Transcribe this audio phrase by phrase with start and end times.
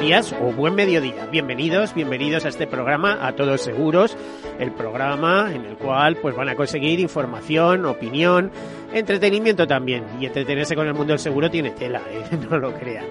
[0.00, 1.26] Días o buen mediodía.
[1.26, 4.16] Bienvenidos, bienvenidos a este programa A Todos Seguros,
[4.58, 8.50] el programa en el cual pues van a conseguir información, opinión,
[8.94, 10.04] entretenimiento también.
[10.18, 12.36] Y entretenerse con el mundo del seguro tiene tela, ¿eh?
[12.50, 13.04] no lo crean.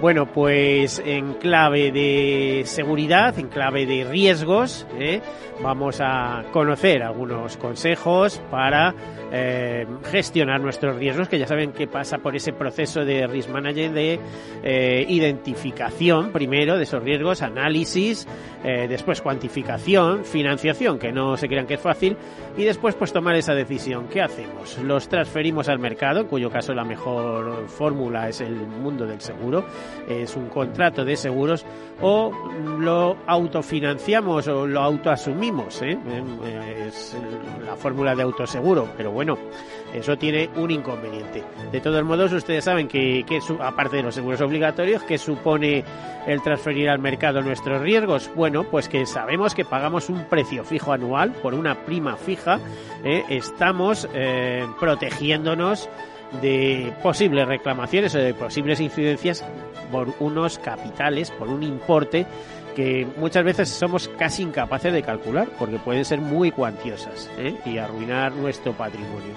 [0.00, 5.20] Bueno, pues en clave de seguridad, en clave de riesgos, ¿eh?
[5.62, 8.94] vamos a conocer algunos consejos para
[9.30, 13.94] eh, gestionar nuestros riesgos, que ya saben que pasa por ese proceso de risk management
[13.94, 14.20] de
[14.62, 18.26] eh, identificación primero de esos riesgos, análisis,
[18.62, 22.16] después cuantificación, financiación, que no se crean que es fácil,
[22.58, 24.06] y después pues tomar esa decisión.
[24.08, 24.76] ¿Qué hacemos?
[24.78, 29.64] ¿Los transferimos al mercado, en cuyo caso la mejor fórmula es el mundo del seguro,
[30.08, 31.64] es un contrato de seguros,
[32.00, 32.32] o
[32.78, 35.82] lo autofinanciamos o lo autoasumimos?
[35.82, 35.98] ¿eh?
[36.86, 37.16] Es
[37.64, 39.36] la fórmula de autoseguro, pero bueno,
[39.92, 41.42] eso tiene un inconveniente.
[41.70, 45.84] De todos modos, ustedes saben que, que aparte de los seguros obligatorios, ¿qué supone
[46.26, 48.30] el transferir al mercado nuestros riesgos?
[48.34, 52.58] Bueno, pues que sabemos que pagamos un precio fijo anual por una prima fija,
[53.04, 53.24] ¿eh?
[53.28, 55.88] estamos eh, protegiéndonos
[56.40, 59.44] de posibles reclamaciones o de posibles incidencias
[59.90, 62.26] por unos capitales, por un importe
[62.74, 67.56] que muchas veces somos casi incapaces de calcular porque pueden ser muy cuantiosas ¿eh?
[67.64, 69.34] y arruinar nuestro patrimonio.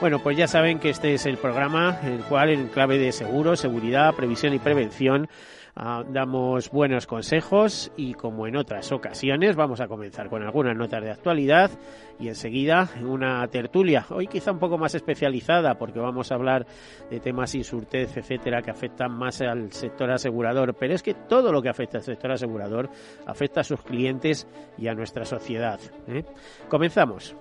[0.00, 3.12] Bueno, pues ya saben que este es el programa en el cual en clave de
[3.12, 5.28] seguro, seguridad, previsión y prevención
[5.74, 11.02] Uh, damos buenos consejos y como en otras ocasiones vamos a comenzar con algunas notas
[11.02, 11.70] de actualidad
[12.18, 16.66] y enseguida una tertulia, hoy quizá un poco más especializada porque vamos a hablar
[17.08, 21.62] de temas insurtez, etcétera, que afectan más al sector asegurador, pero es que todo lo
[21.62, 22.90] que afecta al sector asegurador
[23.26, 24.46] afecta a sus clientes
[24.76, 25.80] y a nuestra sociedad.
[26.06, 26.22] ¿eh?
[26.68, 27.34] Comenzamos.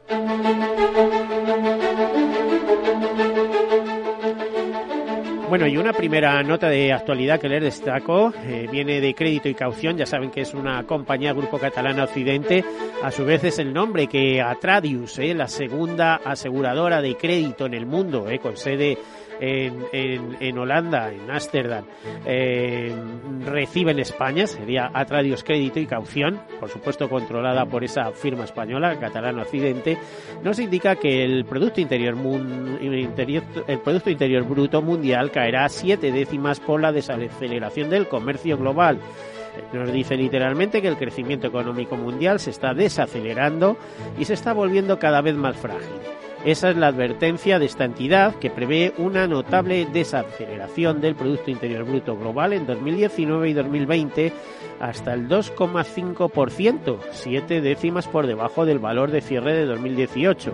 [5.51, 9.53] Bueno, y una primera nota de actualidad que les destaco eh, viene de Crédito y
[9.53, 9.97] Caución.
[9.97, 12.63] Ya saben que es una compañía Grupo Catalana Occidente.
[13.03, 17.73] A su vez es el nombre que Atradius, eh, la segunda aseguradora de crédito en
[17.73, 18.97] el mundo, eh, con sede
[19.41, 21.85] en, Holanda, en Ámsterdam,
[23.46, 29.00] recibe en España, sería Atradios Crédito y Caución, por supuesto controlada por esa firma española,
[29.00, 29.97] Catalano Occidente,
[30.44, 32.16] nos indica que el Producto Interior,
[32.81, 39.00] interior, el Producto Interior Bruto Mundial caerá siete décimas por la desaceleración del comercio global.
[39.73, 43.78] Nos dice literalmente que el crecimiento económico mundial se está desacelerando
[44.18, 45.90] y se está volviendo cada vez más frágil.
[46.44, 51.84] Esa es la advertencia de esta entidad que prevé una notable desaceleración del Producto Interior
[51.84, 54.34] Bruto Global en 2019 y 2020
[54.79, 60.52] hasta el 2,5%, siete décimas por debajo del valor de cierre de 2018,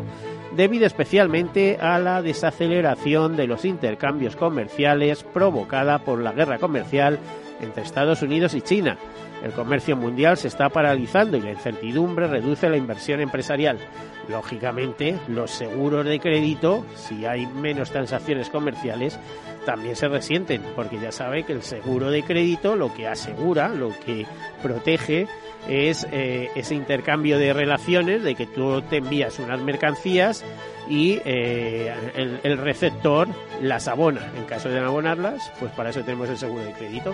[0.57, 7.17] debido especialmente a la desaceleración de los intercambios comerciales provocada por la guerra comercial
[7.61, 8.97] entre Estados Unidos y China.
[9.43, 13.77] El comercio mundial se está paralizando y la incertidumbre reduce la inversión empresarial.
[14.27, 19.19] Lógicamente, los seguros de crédito, si hay menos transacciones comerciales,
[19.65, 23.91] también se resienten, porque ya sabe que el seguro de crédito lo que asegura, lo
[24.05, 24.25] que
[24.61, 25.27] protege,
[25.67, 30.43] es eh, ese intercambio de relaciones, de que tú te envías unas mercancías
[30.89, 33.27] y eh, el, el receptor
[33.61, 34.31] las abona.
[34.37, 37.13] En caso de no abonarlas, pues para eso tenemos el seguro de crédito.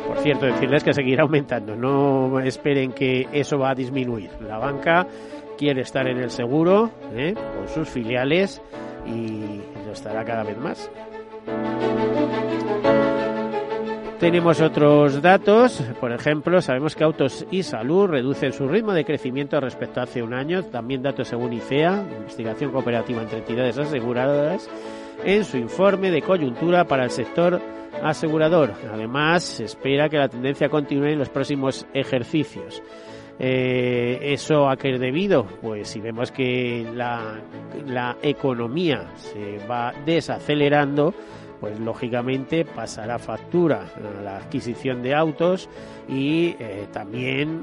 [0.09, 4.31] Por cierto, decirles que seguirá aumentando, no esperen que eso va a disminuir.
[4.41, 5.06] La banca
[5.56, 7.35] quiere estar en el seguro ¿eh?
[7.35, 8.61] con sus filiales
[9.06, 10.91] y lo estará cada vez más.
[14.20, 19.58] Tenemos otros datos, por ejemplo, sabemos que Autos y Salud reducen su ritmo de crecimiento
[19.58, 24.69] respecto a hace un año, también datos según ICEA, Investigación Cooperativa entre Entidades Aseguradoras,
[25.25, 27.62] en su informe de coyuntura para el sector
[28.02, 28.75] asegurador.
[28.93, 32.82] Además, se espera que la tendencia continúe en los próximos ejercicios.
[33.38, 35.46] Eh, ¿Eso a qué es debido?
[35.62, 37.40] Pues si vemos que la,
[37.87, 41.14] la economía se va desacelerando,
[41.60, 45.68] pues lógicamente pasará factura a la adquisición de autos
[46.08, 47.60] y eh, también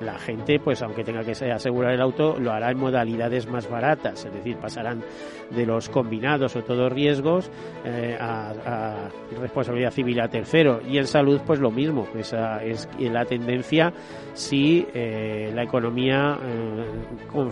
[0.00, 4.24] la gente, pues aunque tenga que asegurar el auto, lo hará en modalidades más baratas,
[4.24, 5.02] es decir, pasarán
[5.50, 7.50] de los combinados o todos riesgos
[7.84, 9.08] eh, a,
[9.40, 10.80] responsabilidad civil a tercero.
[10.86, 13.92] Y en salud, pues lo mismo, esa es la tendencia
[14.34, 16.38] si eh, la economía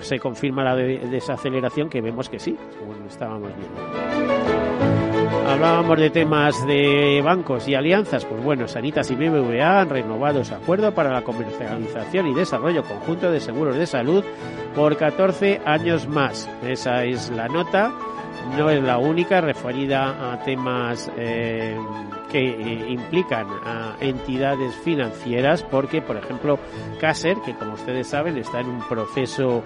[0.00, 4.75] se confirma la desaceleración, que vemos que sí, como estábamos viendo.
[5.44, 8.25] Hablábamos de temas de bancos y alianzas.
[8.25, 13.31] Pues bueno, Sanitas y BBVA han renovado su acuerdo para la comercialización y desarrollo conjunto
[13.31, 14.25] de seguros de salud
[14.75, 16.49] por 14 años más.
[16.65, 17.93] Esa es la nota.
[18.56, 21.77] No es la única referida a temas eh,
[22.31, 26.58] que eh, implican a entidades financieras porque, por ejemplo,
[27.00, 29.62] Caser, que como ustedes saben está en un proceso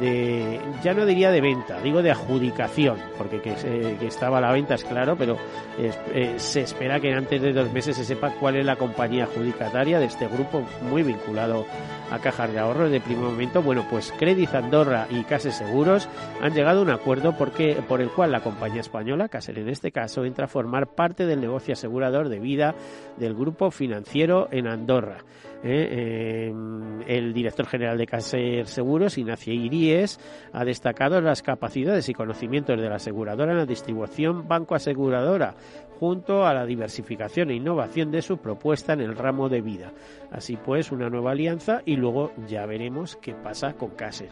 [0.00, 4.74] de, ya no diría de venta, digo de adjudicación, porque que, estaba a la venta
[4.74, 5.36] es claro, pero
[5.78, 9.98] eh, se espera que antes de dos meses se sepa cuál es la compañía adjudicataria
[9.98, 11.64] de este grupo muy vinculado
[12.10, 13.62] a cajas de ahorros de primer momento.
[13.62, 16.08] Bueno, pues Credit Andorra y Caser Seguros
[16.40, 19.90] han llegado a un acuerdo porque, por el cual la compañía española, Caser en este
[19.92, 21.74] caso, entra a formar parte del negocio
[22.10, 22.74] de vida
[23.16, 25.18] del grupo financiero en Andorra.
[25.62, 26.48] ¿eh?
[26.50, 30.20] Em, el director general de Caser Seguros, Ignacio Iríes,
[30.52, 35.54] ha destacado las capacidades y conocimientos de la aseguradora en la distribución banco aseguradora,
[35.98, 39.92] junto a la diversificación e innovación de su propuesta en el ramo de vida.
[40.30, 44.30] Así pues, una nueva alianza y luego ya veremos qué pasa con Caser.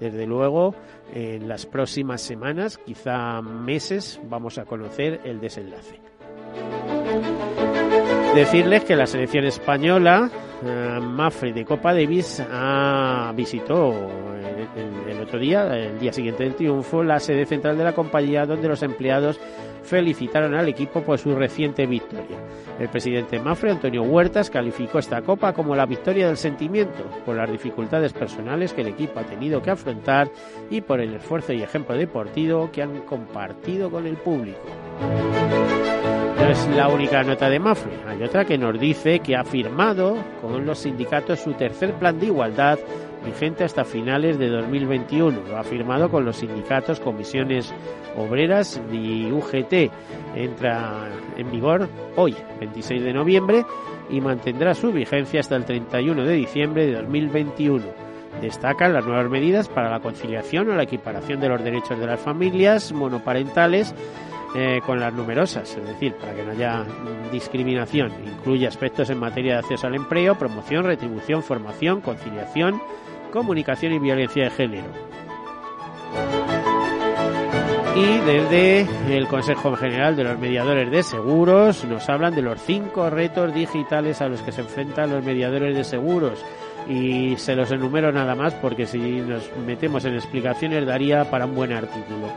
[0.00, 0.74] desde luego,
[1.12, 6.13] en las próximas semanas, quizá meses, vamos a conocer el desenlace.
[8.34, 10.28] Decirles que la selección española,
[10.62, 13.92] uh, Mafre de Copa Davis, ha, visitó
[14.76, 18.44] el, el, otro día, el día siguiente del triunfo, la sede central de la compañía
[18.44, 19.38] donde los empleados
[19.84, 22.38] felicitaron al equipo por su reciente victoria.
[22.78, 27.50] El presidente Mafre, Antonio Huertas, calificó esta copa como la victoria del sentimiento, por las
[27.50, 30.28] dificultades personales que el equipo ha tenido que afrontar
[30.70, 34.60] y por el esfuerzo y ejemplo deportivo que han compartido con el público.
[36.44, 37.92] No es la única nota de Mafre.
[38.06, 42.26] Hay otra que nos dice que ha firmado con los sindicatos su tercer plan de
[42.26, 42.78] igualdad
[43.24, 45.40] vigente hasta finales de 2021.
[45.48, 47.72] Lo ha firmado con los sindicatos, comisiones
[48.18, 49.90] obreras y UGT.
[50.34, 51.08] Entra
[51.38, 53.64] en vigor hoy, 26 de noviembre,
[54.10, 57.82] y mantendrá su vigencia hasta el 31 de diciembre de 2021.
[58.42, 62.20] Destacan las nuevas medidas para la conciliación o la equiparación de los derechos de las
[62.20, 63.94] familias monoparentales
[64.54, 66.84] eh, con las numerosas, es decir, para que no haya
[67.32, 68.12] discriminación.
[68.24, 72.80] Incluye aspectos en materia de acceso al empleo, promoción, retribución, formación, conciliación,
[73.32, 74.86] comunicación y violencia de género.
[77.96, 83.08] Y desde el Consejo General de los Mediadores de Seguros nos hablan de los cinco
[83.08, 86.44] retos digitales a los que se enfrentan los mediadores de seguros.
[86.88, 91.54] Y se los enumero nada más porque si nos metemos en explicaciones daría para un
[91.54, 92.32] buen artículo.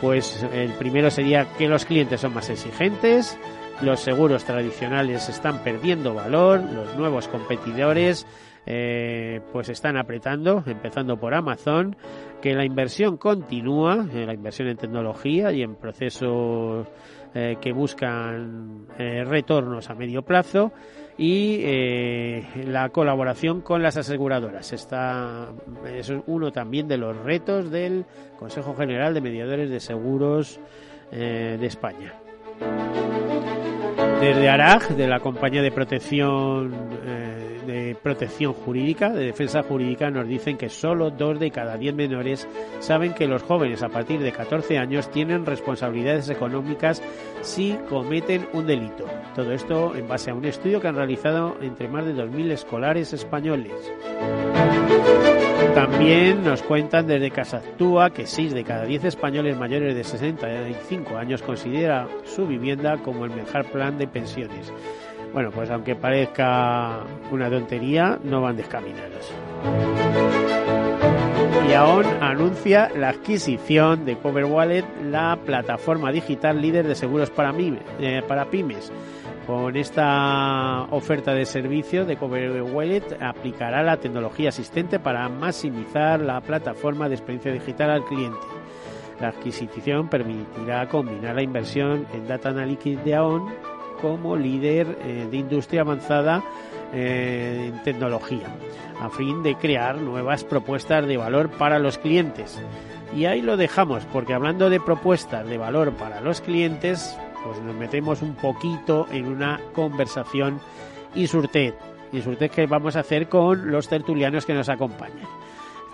[0.00, 3.38] Pues el primero sería que los clientes son más exigentes,
[3.82, 8.26] los seguros tradicionales están perdiendo valor, los nuevos competidores
[8.66, 11.96] eh, pues están apretando, empezando por Amazon,
[12.40, 16.86] que la inversión continúa, eh, la inversión en tecnología y en procesos
[17.34, 20.72] eh, que buscan retornos a medio plazo
[21.22, 24.72] y la colaboración con las aseguradoras.
[24.72, 25.48] Está,
[25.86, 28.06] es uno también de los retos del
[28.38, 30.58] Consejo General de Mediadores de Seguros
[31.10, 32.14] de España.
[34.18, 36.72] Desde ARAG, de la compañía de protección
[37.70, 42.48] de protección jurídica, de defensa jurídica, nos dicen que solo dos de cada diez menores
[42.80, 47.02] saben que los jóvenes a partir de 14 años tienen responsabilidades económicas
[47.42, 49.06] si cometen un delito.
[49.34, 53.12] Todo esto en base a un estudio que han realizado entre más de 2.000 escolares
[53.12, 53.72] españoles.
[55.74, 61.16] También nos cuentan desde Casa Actúa que 6 de cada 10 españoles mayores de 65
[61.16, 64.72] años considera su vivienda como el mejor plan de pensiones.
[65.32, 69.32] Bueno, pues aunque parezca una tontería, no van descaminados.
[71.68, 77.54] Y aún anuncia la adquisición de Cover Wallet, la plataforma digital líder de seguros para,
[77.56, 78.90] eh, para pymes.
[79.46, 86.40] Con esta oferta de servicio de Cover Wallet aplicará la tecnología asistente para maximizar la
[86.40, 88.46] plataforma de experiencia digital al cliente.
[89.20, 93.69] La adquisición permitirá combinar la inversión en Data Analytics de AON
[94.00, 96.42] como líder eh, de industria avanzada
[96.92, 98.48] eh, en tecnología,
[99.00, 102.60] a fin de crear nuevas propuestas de valor para los clientes.
[103.14, 107.74] Y ahí lo dejamos, porque hablando de propuestas de valor para los clientes, pues nos
[107.74, 110.60] metemos un poquito en una conversación.
[111.14, 111.74] Y surted
[112.52, 115.26] que vamos a hacer con los tertulianos que nos acompañan.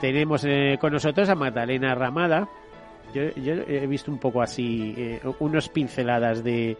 [0.01, 2.49] Tenemos eh, con nosotros a Magdalena Ramada.
[3.15, 6.77] Yo, he visto un poco así, unos pinceladas de,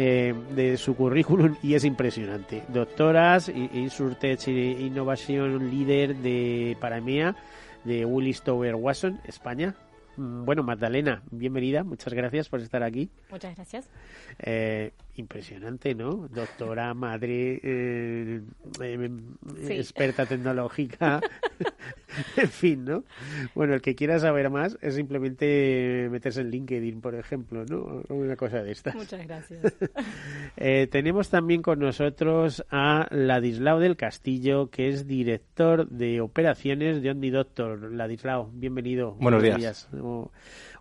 [0.00, 2.62] eh, de su currículum y es impresionante.
[2.68, 7.34] Doctoras, Insurtech Innovación Líder de Paramea
[7.82, 9.74] de Willis Tower Watson, España.
[10.16, 13.10] Mm, bueno, Magdalena, bienvenida, muchas gracias por estar aquí.
[13.28, 13.90] Muchas gracias.
[14.38, 16.28] Eh, impresionante, ¿no?
[16.28, 18.40] Doctora, madre, eh,
[18.80, 19.20] eh,
[19.68, 21.20] experta tecnológica,
[22.36, 23.04] en fin, ¿no?
[23.54, 28.02] Bueno, el que quiera saber más es simplemente meterse en LinkedIn, por ejemplo, ¿no?
[28.08, 28.94] Una cosa de estas.
[28.94, 29.74] Muchas gracias.
[30.90, 37.92] tenemos también con nosotros a Ladislao del Castillo, que es director de operaciones de OmniDoctor.
[37.92, 39.14] Ladislao, bienvenido.
[39.20, 39.88] Buenos, días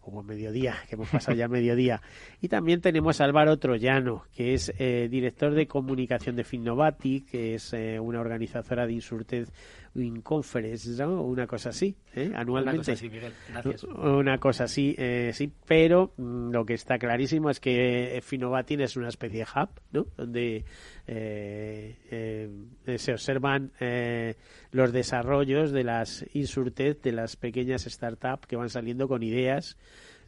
[0.07, 2.01] como mediodía, que hemos pasado ya mediodía.
[2.39, 7.55] Y también tenemos a Álvaro Troyano, que es eh, director de comunicación de Finnovati, que
[7.55, 9.49] es eh, una organizadora de Insurtech
[9.97, 11.23] Win Conference, ¿no?
[11.23, 12.31] Una cosa así, ¿eh?
[12.35, 12.77] anualmente.
[12.77, 13.33] Una cosa así, Miguel.
[13.49, 13.83] Gracias.
[13.83, 14.95] Una cosa así,
[15.33, 19.69] sí, pero mm, lo que está clarísimo es que Finnovati es una especie de hub,
[19.91, 20.05] ¿no?
[20.15, 20.63] Donde
[22.97, 23.71] se observan
[24.71, 29.77] los desarrollos de las Insurtech, de las pequeñas startups que van saliendo con ideas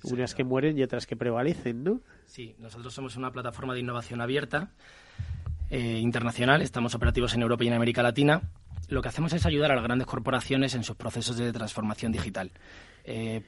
[0.03, 2.01] unas que mueren y otras que prevalecen, ¿no?
[2.25, 4.71] Sí, nosotros somos una plataforma de innovación abierta
[5.69, 8.41] eh, internacional, estamos operativos en Europa y en América Latina.
[8.89, 12.51] Lo que hacemos es ayudar a las grandes corporaciones en sus procesos de transformación digital.
[13.03, 13.43] Eh,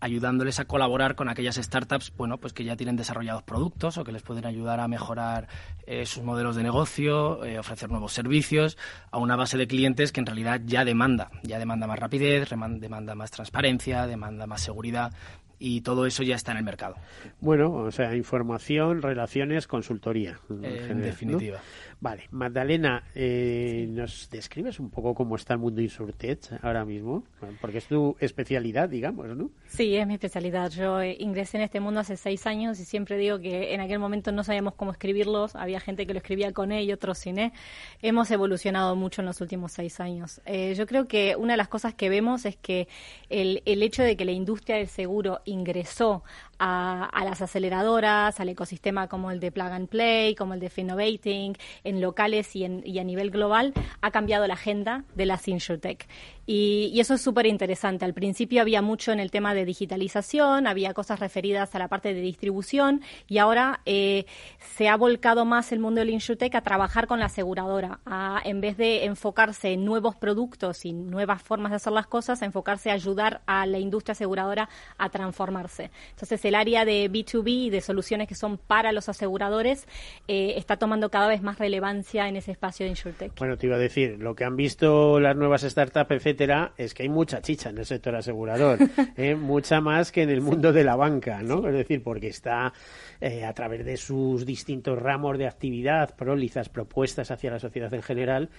[0.00, 4.12] ayudándoles a colaborar con aquellas startups bueno, pues que ya tienen desarrollados productos o que
[4.12, 5.46] les pueden ayudar a mejorar
[5.86, 8.78] eh, sus modelos de negocio, eh, ofrecer nuevos servicios
[9.10, 13.14] a una base de clientes que en realidad ya demanda, ya demanda más rapidez, demanda
[13.14, 15.12] más transparencia, demanda más seguridad
[15.60, 16.96] y todo eso ya está en el mercado.
[17.40, 20.40] Bueno, o sea, información, relaciones, consultoría.
[20.48, 21.60] En, definitiva.
[22.02, 27.24] Vale, Magdalena, eh, ¿nos describes un poco cómo está el mundo Insurtech ahora mismo?
[27.60, 29.50] Porque es tu especialidad, digamos, ¿no?
[29.68, 30.70] Sí, es mi especialidad.
[30.70, 33.98] Yo eh, ingresé en este mundo hace seis años y siempre digo que en aquel
[33.98, 35.54] momento no sabíamos cómo escribirlos.
[35.54, 37.52] Había gente que lo escribía con E y otros sin E.
[38.00, 40.40] Hemos evolucionado mucho en los últimos seis años.
[40.46, 42.88] Eh, yo creo que una de las cosas que vemos es que
[43.28, 46.24] el, el hecho de que la industria del seguro ingresó
[46.60, 51.56] a, las aceleradoras, al ecosistema como el de Plug and Play, como el de Finnovating,
[51.84, 56.06] en locales y, en, y a nivel global, ha cambiado la agenda de las InsurTech.
[56.52, 58.04] Y, eso es súper interesante.
[58.04, 62.12] Al principio había mucho en el tema de digitalización, había cosas referidas a la parte
[62.12, 64.26] de distribución y ahora eh,
[64.74, 68.60] se ha volcado más el mundo del InsurTech a trabajar con la aseguradora, a, en
[68.60, 72.90] vez de enfocarse en nuevos productos y nuevas formas de hacer las cosas, a enfocarse
[72.90, 75.92] a ayudar a la industria aseguradora a transformarse.
[76.10, 79.86] Entonces, el área de B2B y de soluciones que son para los aseguradores
[80.26, 83.38] eh, está tomando cada vez más relevancia en ese espacio de InsurTech.
[83.38, 87.04] Bueno, te iba a decir, lo que han visto las nuevas startups, etcétera, es que
[87.04, 88.78] hay mucha chicha en el sector asegurador,
[89.16, 89.36] ¿eh?
[89.36, 91.68] mucha más que en el mundo de la banca, ¿no?
[91.68, 92.72] Es decir, porque está
[93.20, 98.02] eh, a través de sus distintos ramos de actividad, prólizas, propuestas hacia la sociedad en
[98.02, 98.50] general,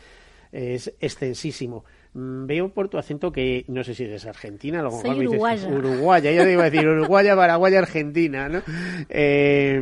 [0.51, 1.86] es extensísimo.
[2.13, 5.67] Mm, veo por tu acento que no sé si eres argentina, lo Soy uruguaya.
[5.67, 8.62] uruguaya, ya te iba a decir uruguaya, paraguaya, argentina, ¿no?
[9.10, 9.81] Eh,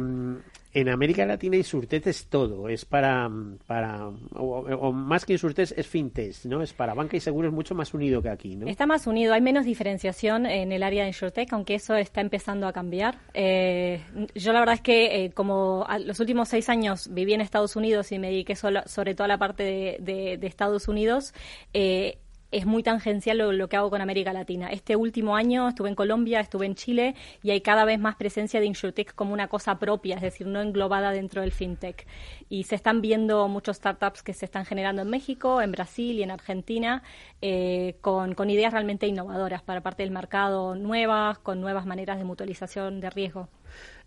[0.74, 3.30] en América Latina Insurtech es todo, es para,
[3.66, 6.62] para o, más que Insurtech es fintech, ¿no?
[6.62, 8.68] Es para banca y seguros mucho más unido que aquí, ¿no?
[8.68, 12.68] Está más unido, hay menos diferenciación en el área de Insurtech, aunque eso está empezando
[12.68, 13.18] a cambiar.
[13.34, 14.02] Eh,
[14.36, 18.12] yo la verdad es que eh, como los últimos seis años viví en Estados Unidos
[18.12, 21.34] y me dediqué sobre todo a la parte de, de Estados Unidos,
[21.74, 22.20] eh,
[22.52, 24.70] es muy tangencial lo, que hago con América Latina.
[24.70, 28.60] Este último año estuve en Colombia, estuve en Chile y hay cada vez más presencia
[28.60, 32.08] de InsurTech como una cosa propia, es decir, no englobada dentro del FinTech.
[32.50, 36.24] Y se están viendo muchos startups que se están generando en México, en Brasil y
[36.24, 37.04] en Argentina
[37.42, 43.00] eh, con, ideas realmente innovadoras para parte del mercado, nuevas, con nuevas maneras de mutualización
[43.00, 43.50] de riesgo.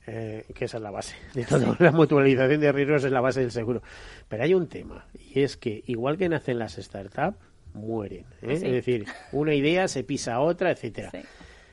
[0.05, 1.77] Eh, que esa es la base de todo.
[1.79, 3.83] La mutualización de riesgos es la base del seguro.
[4.29, 8.25] Pero hay un tema, y es que igual que nacen las startups, mueren.
[8.43, 8.53] ¿eh?
[8.53, 11.11] Es decir, una idea se pisa a otra, etcétera.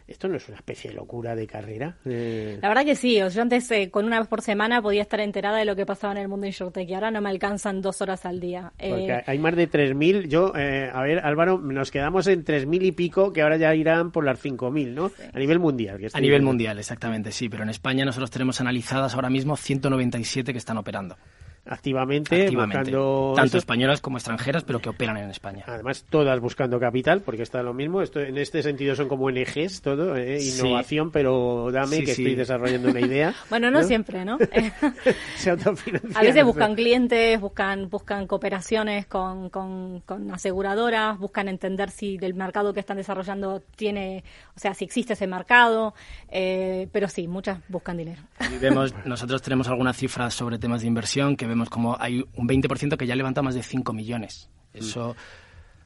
[0.08, 1.96] ¿Esto no es una especie de locura de carrera?
[2.04, 3.18] Eh, La verdad que sí.
[3.18, 6.14] Yo antes, eh, con una vez por semana, podía estar enterada de lo que pasaba
[6.14, 8.74] en el mundo InsurTech y ahora no me alcanzan dos horas al día.
[8.80, 10.28] Porque hay más de 3.000.
[10.28, 14.26] Yo, a ver, Álvaro, nos quedamos en 3.000 y pico, que ahora ya irán por
[14.26, 15.12] las 5.000, ¿no?
[15.32, 16.00] A nivel mundial.
[16.12, 17.48] a nivel mundial, exactamente, sí.
[17.48, 21.18] Pero en España nosotros tenemos analizadas ahora mismo 197 que están operando
[21.66, 25.64] activamente, buscando tanto españolas como extranjeras, pero que operan en España.
[25.68, 28.02] Además, todas buscando capital, porque está lo mismo.
[28.02, 30.40] Esto, en este sentido son como NGs todo, ¿eh?
[30.42, 33.34] innovación, pero dame que estoy desarrollando una idea.
[33.50, 34.38] bueno, no, siempre, ¿no?
[35.36, 42.34] Se A veces buscan clientes, buscan buscan cooperaciones con, con, aseguradoras, buscan entender si del
[42.34, 44.24] mercado que están desarrollando tiene,
[44.56, 45.94] o sea, si existe ese mercado,
[46.30, 48.22] eh, pero sí, muchas buscan dinero.
[48.62, 52.98] vemos, nosotros tenemos algunas cifras sobre temas de inversión que vemos como hay un 20%
[52.98, 54.50] que ya levanta más de 5 millones.
[54.74, 55.16] Eso...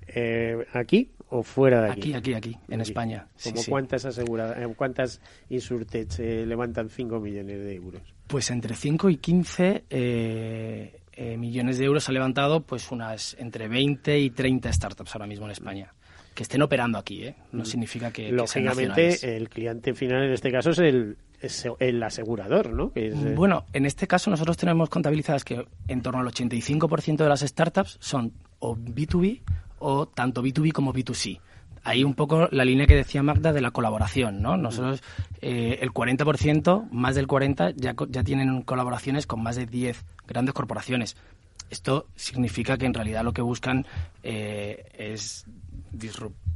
[0.08, 2.14] Eh, ¿Aquí o fuera de aquí?
[2.14, 3.28] Aquí, aquí, aquí, en España.
[3.42, 8.02] ¿Como cuántas aseguradas, eh, cuántas Insurtech eh, levantan 5 millones de euros?
[8.28, 10.94] Pues entre 5 y 15
[11.38, 15.52] millones de euros ha levantado pues unas entre 20 y 30 startups ahora mismo en
[15.52, 15.94] España
[16.34, 17.36] que estén operando aquí, ¿eh?
[17.52, 17.66] No mm.
[17.66, 21.18] significa que, Lógicamente, el cliente final en este caso es el,
[21.80, 22.92] el asegurador, ¿no?
[22.96, 27.42] Eh, bueno, en este caso nosotros tenemos contabilizadas que en torno al 85% de las
[27.42, 29.42] startups son o B2B
[29.80, 31.40] o tanto B2B como B2C.
[31.84, 34.56] Ahí un poco la línea que decía Magda de la colaboración, ¿no?
[34.56, 35.04] Nosotros,
[35.42, 40.54] eh, el 40%, más del 40%, ya, ya tienen colaboraciones con más de 10 grandes
[40.54, 41.18] corporaciones.
[41.70, 43.86] Esto significa que en realidad lo que buscan
[44.22, 45.46] eh, es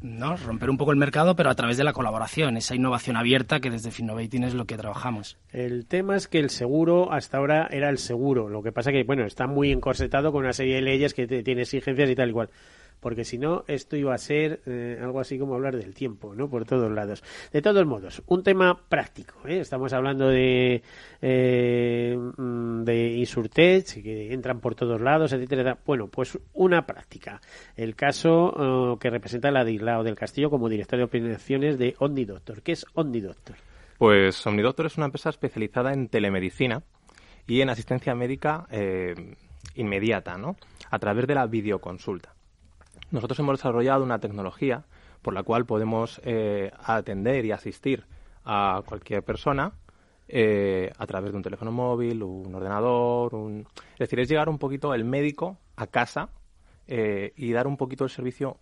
[0.02, 0.38] ¿no?
[0.38, 3.70] romper un poco el mercado, pero a través de la colaboración, esa innovación abierta que
[3.70, 5.38] desde Finnovating es lo que trabajamos.
[5.52, 9.04] El tema es que el seguro hasta ahora era el seguro, lo que pasa que,
[9.04, 12.34] bueno, está muy encorsetado con una serie de leyes que tiene exigencias y tal y
[12.34, 12.50] cual
[13.00, 16.50] porque si no, esto iba a ser eh, algo así como hablar del tiempo, ¿no?
[16.50, 17.24] Por todos lados.
[17.52, 19.60] De todos modos, un tema práctico, ¿eh?
[19.60, 20.82] Estamos hablando de,
[21.22, 25.78] eh, mm, de Insurtech, que entran por todos lados, etcétera.
[25.86, 27.40] Bueno, pues una práctica.
[27.76, 31.96] El caso oh, que representa la de Islao del Castillo como director de operaciones de
[32.00, 32.62] OmniDoctor.
[32.62, 33.56] ¿Qué es OmniDoctor?
[33.98, 36.84] Pues OmniDoctor es una empresa especializada en telemedicina
[37.48, 39.16] y en asistencia médica eh,
[39.76, 40.56] inmediata, ¿no?
[40.92, 42.37] A través de la videoconsulta.
[43.12, 44.86] Nosotros hemos desarrollado una tecnología
[45.22, 48.06] por la cual podemos eh, atender y asistir
[48.44, 49.74] a cualquier persona
[50.28, 53.66] eh, a través de un teléfono móvil, un ordenador, un...
[53.94, 56.30] es decir, es llegar un poquito el médico a casa
[56.88, 58.58] eh, y dar un poquito el servicio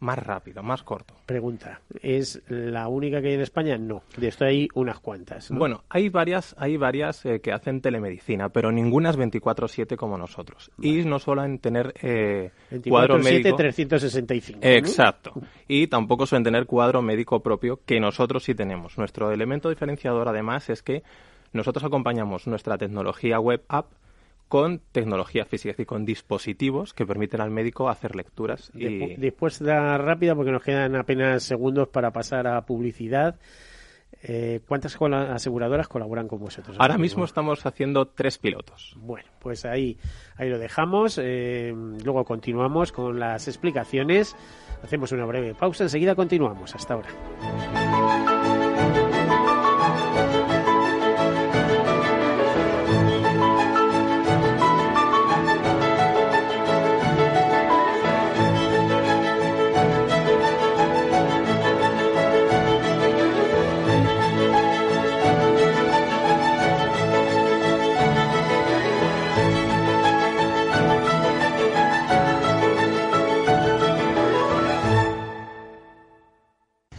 [0.00, 1.14] más rápido, más corto.
[1.24, 3.78] Pregunta, ¿es la única que hay en España?
[3.78, 5.50] No, de esto hay unas cuantas.
[5.50, 10.70] Bueno, hay varias, hay varias eh, que hacen telemedicina, pero ninguna es 24/7 como nosotros.
[10.80, 12.50] Y no solo en tener eh,
[12.88, 14.60] cuadro médico 365.
[14.62, 15.32] Exacto.
[15.66, 18.98] Y tampoco suelen tener cuadro médico propio que nosotros sí tenemos.
[18.98, 21.02] Nuestro elemento diferenciador además es que
[21.52, 23.86] nosotros acompañamos nuestra tecnología web app
[24.48, 28.70] con tecnología física, es decir, con dispositivos que permiten al médico hacer lecturas.
[28.74, 29.16] Y...
[29.16, 33.36] Después da rápida, porque nos quedan apenas segundos para pasar a publicidad.
[34.22, 36.76] Eh, ¿Cuántas aseguradoras colaboran con vosotros?
[36.80, 38.96] Ahora mismo estamos haciendo tres pilotos.
[38.98, 39.98] Bueno, pues ahí,
[40.36, 41.18] ahí lo dejamos.
[41.22, 41.72] Eh,
[42.04, 44.34] luego continuamos con las explicaciones.
[44.82, 45.84] Hacemos una breve pausa.
[45.84, 46.74] Enseguida continuamos.
[46.74, 48.35] Hasta ahora.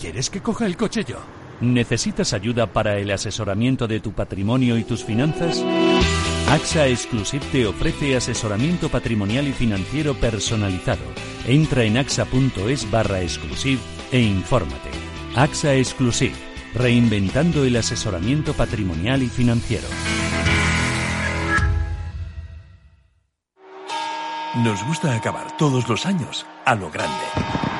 [0.00, 1.18] ¿Quieres que coja el coche yo?
[1.60, 5.62] ¿Necesitas ayuda para el asesoramiento de tu patrimonio y tus finanzas?
[6.48, 11.02] AXA Exclusive te ofrece asesoramiento patrimonial y financiero personalizado.
[11.46, 14.88] Entra en axa.es barra exclusive e infórmate.
[15.36, 16.34] AXA Exclusive,
[16.74, 19.86] reinventando el asesoramiento patrimonial y financiero.
[24.64, 27.79] Nos gusta acabar todos los años a lo grande.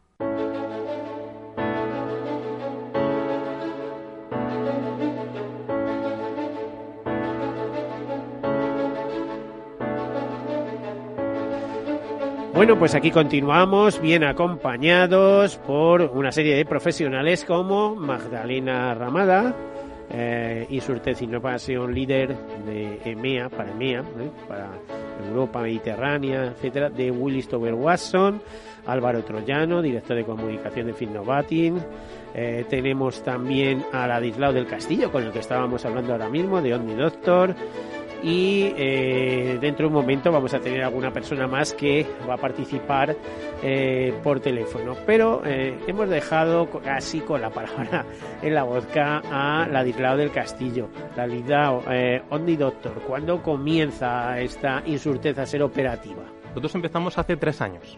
[12.53, 19.55] Bueno, pues aquí continuamos bien acompañados por una serie de profesionales como Magdalena Ramada,
[20.11, 22.35] eh, Insurtech Innovación líder
[22.65, 24.29] de EMEA, para EMEA, ¿eh?
[24.49, 24.69] para
[25.29, 28.41] Europa Mediterránea, etcétera, de Willis Tower Watson,
[28.85, 31.79] Álvaro Troyano, director de comunicación de Finnovating.
[32.35, 36.73] Eh, tenemos también a Ladislao del Castillo, con el que estábamos hablando ahora mismo, de
[36.73, 37.55] Omni Doctor.
[38.23, 42.37] Y eh, dentro de un momento vamos a tener alguna persona más que va a
[42.37, 43.15] participar
[43.63, 44.95] eh, por teléfono.
[45.05, 48.05] Pero eh, hemos dejado casi con la palabra
[48.41, 50.89] en la vodka a Ladislao del Castillo.
[51.15, 56.23] Ladislao, eh, Omni Doctor, ¿cuándo comienza esta insurteza a ser operativa?
[56.49, 57.97] Nosotros empezamos hace tres años.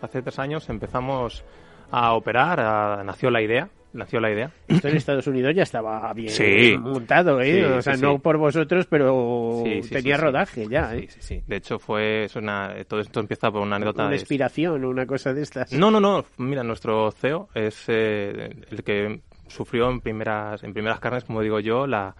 [0.00, 1.44] Hace tres años empezamos
[1.90, 4.50] a operar, nació la idea, nació la idea.
[4.68, 6.76] Esto en Estados Unidos ya estaba bien Sí.
[6.78, 7.52] montado, ¿eh?
[7.54, 11.06] Sí, o sea, sí, no por vosotros, pero tenía rodaje ya, ¿eh?
[11.08, 11.42] Sí, sí, sí.
[11.46, 15.06] De hecho, fue es una, todo esto empieza por una anécdota Una inspiración o una
[15.06, 15.72] cosa de estas.
[15.72, 16.24] No, no, no.
[16.38, 21.60] Mira, nuestro CEO es eh, el que sufrió en primeras, en primeras carnes, como digo
[21.60, 22.14] yo, la,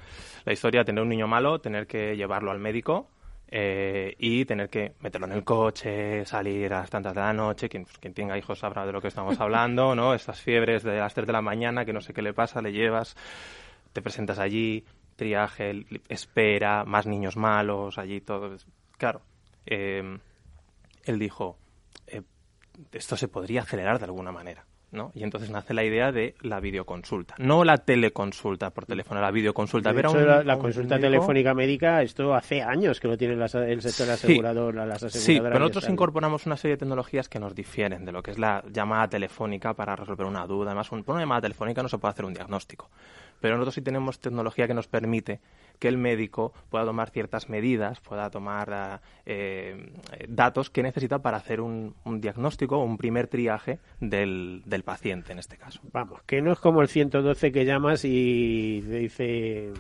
[0.44, 3.08] la historia de tener un niño malo, tener que llevarlo al médico
[3.48, 7.68] eh, y tener que meterlo en el coche, salir a las tantas de la noche.
[7.68, 10.14] Quien, quien tenga hijos sabrá de lo que estamos hablando, ¿no?
[10.14, 12.72] Estas fiebres de las 3 de la mañana que no sé qué le pasa, le
[12.72, 13.16] llevas,
[13.92, 14.85] te presentas allí,
[15.16, 18.57] triaje, espera, más niños malos, allí todo.
[18.98, 19.22] Claro.
[19.66, 20.18] eh,
[21.04, 21.59] él dijo,
[22.07, 22.22] eh,
[22.92, 24.64] esto se podría acelerar de alguna manera.
[24.94, 25.11] ¿No?
[25.14, 27.35] Y entonces nace la idea de la videoconsulta.
[27.38, 29.92] No la teleconsulta por teléfono, la videoconsulta.
[29.92, 33.09] De hecho, un- la, la a un consulta médico- telefónica médica, esto hace años que
[33.09, 35.22] lo tiene las- el sector asegurador, las aseguradoras.
[35.22, 38.38] Sí, pero nosotros incorporamos una serie de tecnologías que nos difieren de lo que es
[38.38, 40.70] la llamada telefónica para resolver una duda.
[40.70, 42.88] Además, un- por una llamada telefónica no se puede hacer un diagnóstico.
[43.40, 45.40] Pero nosotros sí tenemos tecnología que nos permite
[45.85, 49.92] que el médico pueda tomar ciertas medidas, pueda tomar ah, eh,
[50.27, 55.40] datos que necesita para hacer un, un diagnóstico, un primer triaje del, del paciente en
[55.40, 55.83] este caso.
[55.92, 59.73] Vamos, que no es como el 112 que llamas y te dice...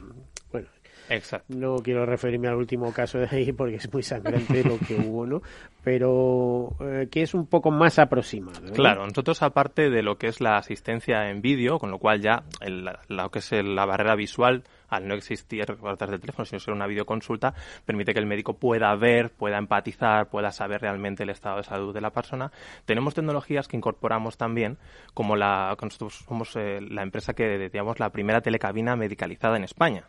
[1.08, 1.46] Exacto.
[1.56, 5.26] no quiero referirme al último caso de ahí porque es muy sangrante lo que hubo,
[5.26, 5.42] ¿no?
[5.82, 8.58] Pero eh, que es un poco más aproximado.
[8.62, 8.72] ¿no?
[8.72, 12.44] Claro, nosotros aparte de lo que es la asistencia en vídeo, con lo cual ya
[12.60, 16.44] el- lo que es el- la barrera visual, al no existir a través del teléfono,
[16.46, 17.52] sino ser una videoconsulta,
[17.84, 21.92] permite que el médico pueda ver, pueda empatizar, pueda saber realmente el estado de salud
[21.92, 22.50] de la persona.
[22.86, 24.78] Tenemos tecnologías que incorporamos también,
[25.12, 30.04] como la, nosotros somos eh, la empresa que, digamos, la primera telecabina medicalizada en España.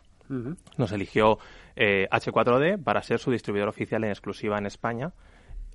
[0.76, 1.38] Nos eligió
[1.74, 5.12] eh, H4D para ser su distribuidor oficial en exclusiva en España.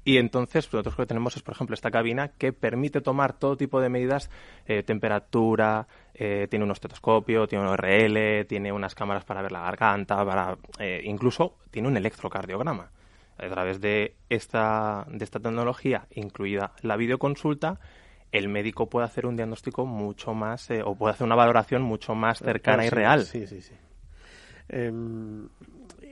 [0.03, 3.55] Y entonces nosotros lo que tenemos es, por ejemplo, esta cabina que permite tomar todo
[3.55, 4.31] tipo de medidas,
[4.65, 9.61] eh, temperatura, eh, tiene un estetoscopio, tiene un RL, tiene unas cámaras para ver la
[9.61, 12.89] garganta, para eh, incluso tiene un electrocardiograma.
[13.37, 17.79] A través de esta, de esta tecnología, incluida la videoconsulta,
[18.31, 22.15] el médico puede hacer un diagnóstico mucho más, eh, o puede hacer una valoración mucho
[22.15, 23.25] más cercana y real.
[23.25, 23.73] Sí, sí, sí.
[24.71, 25.47] Em,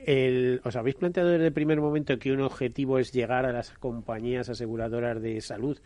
[0.06, 3.70] el- ¿Os habéis planteado desde el primer momento que un objetivo es llegar a las
[3.78, 5.78] compañías aseguradoras de salud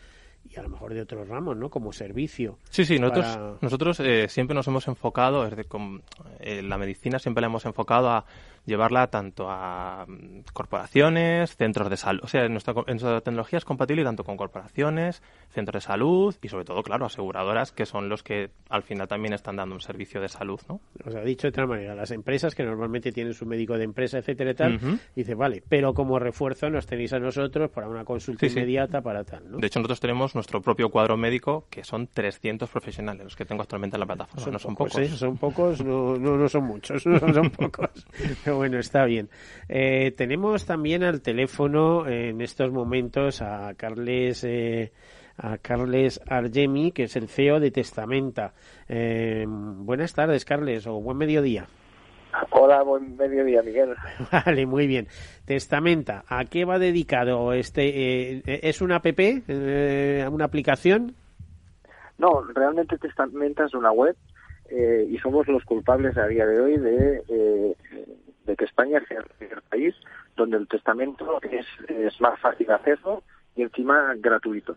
[0.49, 1.71] y a lo mejor de otros ramos, ¿no?
[1.71, 2.59] Como servicio.
[2.69, 6.03] Sí, sí, nosotros, para- nosotros eh, siempre nos hemos enfocado, desde con,
[6.41, 8.27] eh, la medicina siempre la hemos enfocado a
[8.64, 12.20] llevarla tanto a mm, corporaciones, centros de salud.
[12.22, 16.64] O sea, nuestra, nuestra tecnología es compatible tanto con corporaciones, centros de salud y sobre
[16.64, 20.29] todo, claro, aseguradoras que son los que al final también están dando un servicio de
[20.29, 20.81] salud, ¿no?
[21.05, 24.18] O sea, dicho de otra manera, las empresas que normalmente tienen su médico de empresa,
[24.18, 28.46] etcétera y tal, dice, vale, pero como refuerzo nos tenéis a nosotros para una consulta
[28.46, 29.59] inmediata, para tal, ¿no?
[29.59, 33.62] De hecho, nosotros tenemos nuestro propio cuadro médico, que son 300 profesionales los que tengo
[33.62, 34.53] actualmente en la plataforma.
[34.53, 34.98] no son pocos.
[34.98, 35.09] ¿eh?
[35.09, 38.07] Son pocos, no, no, son muchos, no son pocos.
[38.55, 39.31] Pero bueno, está bien.
[39.69, 44.45] Eh, tenemos también al teléfono en estos momentos a Carles...
[44.45, 44.93] Eh,
[45.37, 48.55] a Carles Argemi, que es el CEO de Testamenta.
[48.88, 51.67] Eh, buenas tardes, Carles, o buen mediodía.
[52.51, 53.97] Hola, buen mediodía, Miguel.
[54.47, 55.09] Vale, muy bien.
[55.45, 58.37] Testamenta, ¿a qué va dedicado este?
[58.37, 61.17] Eh, ¿Es una app, eh, una aplicación?
[62.17, 64.14] No, realmente Testamenta es una web
[64.71, 67.77] eh, y somos los culpables a día de hoy de,
[68.45, 69.95] de que España sea el país
[70.37, 73.23] donde el testamento es, es más fácil de hacerlo
[73.57, 74.77] y encima gratuito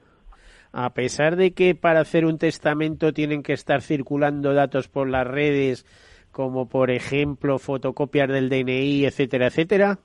[0.72, 5.26] a pesar de que para hacer un testamento tienen que estar circulando datos por las
[5.26, 5.86] redes,
[6.32, 9.98] como por ejemplo fotocopias del DNI, etcétera, etcétera?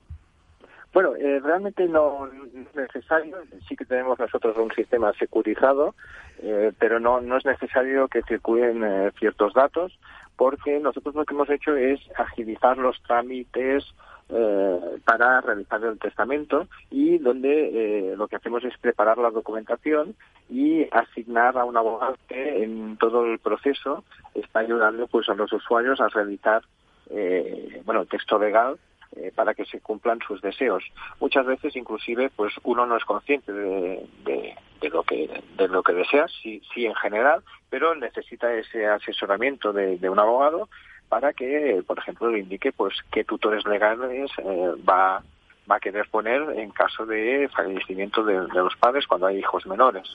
[0.93, 3.37] Bueno, eh, realmente no, es necesario.
[3.67, 5.95] Sí que tenemos nosotros un sistema securizado,
[6.39, 9.97] eh, pero no, no es necesario que circulen eh, ciertos datos,
[10.37, 13.83] porque nosotros lo que hemos hecho es agilizar los trámites
[14.29, 20.15] eh, para realizar el testamento y donde eh, lo que hacemos es preparar la documentación
[20.49, 25.51] y asignar a un abogado que en todo el proceso está ayudando pues a los
[25.51, 26.63] usuarios a realizar
[27.09, 28.77] eh, bueno texto legal
[29.15, 30.83] eh, para que se cumplan sus deseos.
[31.19, 34.55] Muchas veces, inclusive, pues uno no es consciente de,
[34.89, 39.97] lo que de lo que desea, sí, sí en general, pero necesita ese asesoramiento de,
[39.97, 40.69] de un abogado
[41.09, 45.21] para que, por ejemplo, le indique pues qué tutores legales eh, va
[45.69, 50.07] va a querer poner en caso de fallecimiento de, los padres cuando hay hijos menores.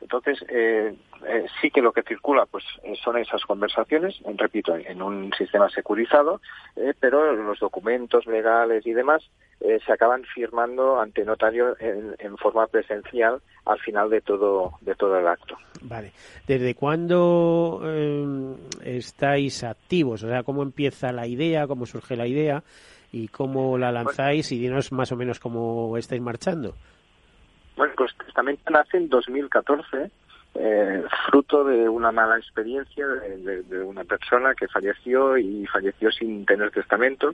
[0.00, 0.94] Entonces, eh,
[1.26, 2.64] eh, sí que lo que circula pues
[3.02, 6.40] son esas conversaciones, repito, en un sistema securizado,
[7.00, 9.22] pero los documentos legales y demás
[9.60, 15.18] se acaban firmando ante notario en, en, forma presencial al final de todo de todo
[15.18, 15.56] el acto.
[15.82, 16.12] Vale.
[16.46, 17.82] ¿Desde cuándo
[18.84, 20.22] estáis activos?
[20.22, 21.66] O sea, ¿cómo empieza la idea?
[21.66, 22.62] ¿Cómo surge la idea?
[23.12, 26.74] Y cómo la lanzáis y dinos más o menos cómo estáis marchando.
[27.76, 30.10] Bueno, pues Testamento nace en 2014,
[30.54, 36.70] eh, fruto de una mala experiencia de, una persona que falleció y falleció sin tener
[36.70, 37.32] testamento.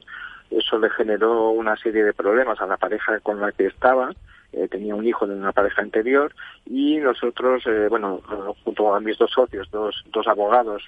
[0.51, 4.11] Eso le generó una serie de problemas a la pareja con la que estaba.
[4.53, 6.35] Eh, tenía un hijo de una pareja anterior
[6.67, 8.21] y nosotros, eh, bueno,
[8.63, 10.83] junto a mis dos socios, dos, dos abogados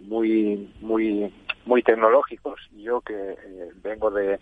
[0.00, 1.32] muy muy
[1.64, 4.38] muy tecnológicos y yo que eh, vengo de,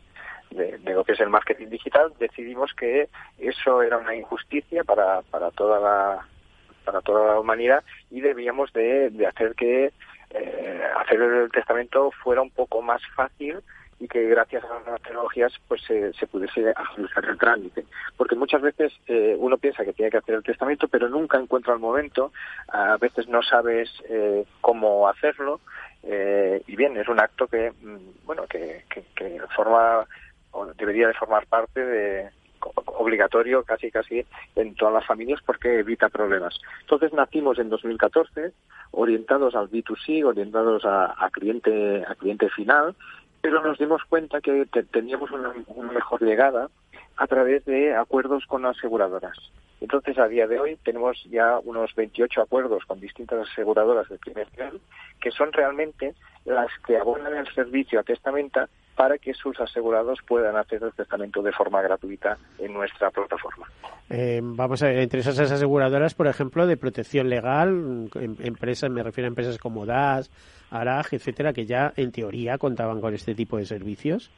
[0.50, 5.50] de, lo que es el marketing digital decidimos que eso era una injusticia para, para
[5.50, 6.26] toda la
[6.84, 9.92] para toda la humanidad y debíamos de, hacer que
[10.30, 13.60] eh, hacer el testamento fuera un poco más fácil
[14.00, 17.84] y que gracias a las tecnologías pues se, se pudiese agilizar el trámite.
[18.16, 21.74] Porque muchas veces eh, uno piensa que tiene que hacer el testamento, pero nunca encuentra
[21.74, 22.32] el momento,
[22.68, 25.60] a veces no sabes eh, cómo hacerlo,
[26.02, 30.06] eh, y bien, es un acto que, mm, bueno, que, que, que forma,
[30.52, 32.30] o debería de formar parte de,
[32.86, 36.58] obligatorio casi casi en todas las familias porque evita problemas.
[36.82, 38.52] Entonces nacimos en 2014
[38.92, 42.94] orientados al B2C, orientados a, cliente a cliente final
[43.42, 45.54] pero nos dimos cuenta que teníamos una,
[45.94, 46.68] mejor llegada
[47.16, 49.38] a través de acuerdos con aseguradoras.
[49.80, 54.46] Entonces, a día de hoy tenemos ya unos 28 acuerdos con distintas aseguradoras de primer
[54.52, 54.80] nivel,
[55.20, 56.14] que son realmente
[56.44, 61.40] las que abonan el servicio a testamenta para que sus asegurados puedan hacer el testamento
[61.40, 63.66] de forma gratuita en nuestra plataforma.
[64.10, 69.02] Eh, vamos a ver, entre esas aseguradoras, por ejemplo, de protección legal, em, empresas, me
[69.02, 70.30] refiero a empresas como DAS,
[70.70, 74.30] ARAG, etcétera, que ya en teoría contaban con este tipo de servicios.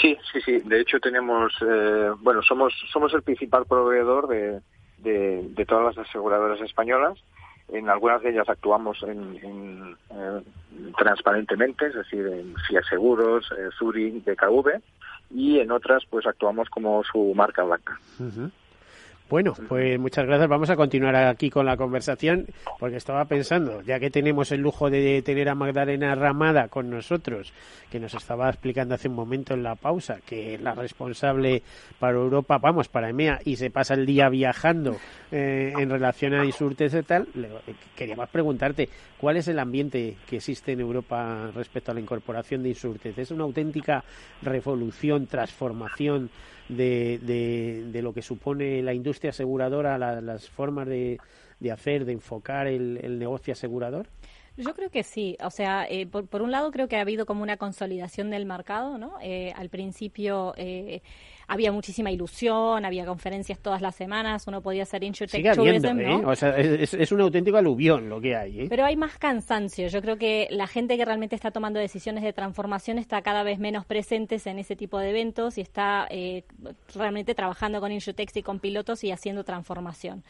[0.00, 0.60] Sí, sí, sí.
[0.60, 4.60] De hecho, tenemos, eh, bueno, somos somos el principal proveedor de,
[4.98, 7.18] de todas las aseguradoras españolas
[7.72, 10.42] en algunas de ellas actuamos en, eh,
[10.98, 14.80] transparentemente, es decir, en FIA Seguros, eh, Zurich, DKV,
[15.30, 17.98] y en otras pues actuamos como su marca blanca.
[19.30, 20.48] Bueno, pues muchas gracias.
[20.48, 22.46] Vamos a continuar aquí con la conversación
[22.80, 27.52] porque estaba pensando, ya que tenemos el lujo de tener a Magdalena Ramada con nosotros,
[27.92, 31.62] que nos estaba explicando hace un momento en la pausa, que es la responsable
[32.00, 34.96] para Europa, vamos, para EMEA, y se pasa el día viajando
[35.30, 37.28] eh, en relación a Insurtes y tal,
[37.94, 42.70] queríamos preguntarte, ¿cuál es el ambiente que existe en Europa respecto a la incorporación de
[42.70, 43.16] Insurtes?
[43.16, 44.02] ¿Es una auténtica
[44.42, 46.30] revolución, transformación?
[46.76, 47.18] De,
[47.92, 51.18] de, lo que supone la industria aseguradora, las formas de,
[51.58, 54.06] de hacer, de enfocar el, el negocio asegurador?
[54.56, 55.36] Yo creo que sí.
[55.42, 58.46] O sea, eh, por, por, un lado creo que ha habido como una consolidación del
[58.46, 59.14] mercado, ¿no?
[59.22, 61.02] Eh, al principio eh,
[61.50, 66.20] había muchísima ilusión, había conferencias todas las semanas, uno podía hacer InsurTech Tourism, ¿no?
[66.20, 66.22] ¿eh?
[66.24, 68.60] O sea, es, es, un auténtico aluvión lo que hay.
[68.60, 68.66] ¿eh?
[68.68, 69.88] Pero hay más cansancio.
[69.88, 73.58] Yo creo que la gente que realmente está tomando decisiones de transformación está cada vez
[73.58, 76.44] menos presentes en ese tipo de eventos y está eh,
[76.94, 80.22] realmente trabajando con InsurTech y con pilotos y haciendo transformación.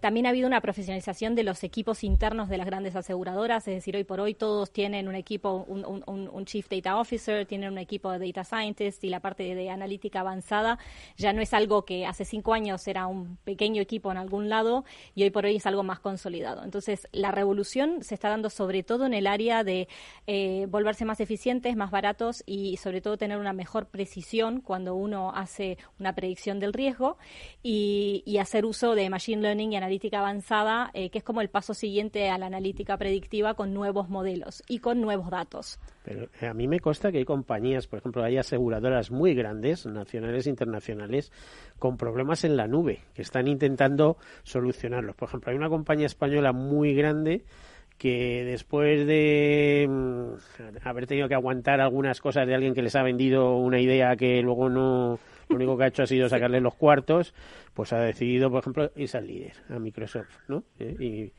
[0.00, 3.96] También ha habido una profesionalización de los equipos internos de las grandes aseguradoras, es decir,
[3.96, 7.78] hoy por hoy todos tienen un equipo, un, un, un Chief Data Officer, tienen un
[7.78, 10.78] equipo de Data Scientist y la parte de, de analítica avanzada
[11.16, 14.84] ya no es algo que hace cinco años era un pequeño equipo en algún lado
[15.14, 16.62] y hoy por hoy es algo más consolidado.
[16.64, 19.88] Entonces, la revolución se está dando sobre todo en el área de
[20.26, 25.32] eh, volverse más eficientes, más baratos y sobre todo tener una mejor precisión cuando uno
[25.34, 27.18] hace una predicción del riesgo
[27.62, 31.74] y, hacer uso de Machine Learning y analítica avanzada, eh, que es como el paso
[31.74, 35.80] siguiente a la analítica predictiva con nuevos modelos y con nuevos datos.
[36.04, 39.86] Pero eh, a mí me consta que hay compañías, por ejemplo, hay aseguradoras muy grandes,
[39.86, 41.32] nacionales e internacionales,
[41.78, 45.16] con problemas en la nube, que están intentando solucionarlos.
[45.16, 47.44] Por ejemplo, hay una compañía española muy grande
[47.98, 53.02] que después de mm, haber tenido que aguantar algunas cosas de alguien que les ha
[53.02, 56.74] vendido una idea que luego no lo único que ha hecho ha sido sacarle los
[56.74, 57.34] cuartos,
[57.74, 60.62] pues ha decidido, por ejemplo, irse al líder, a Microsoft, ¿no?
[60.78, 61.32] Eh, y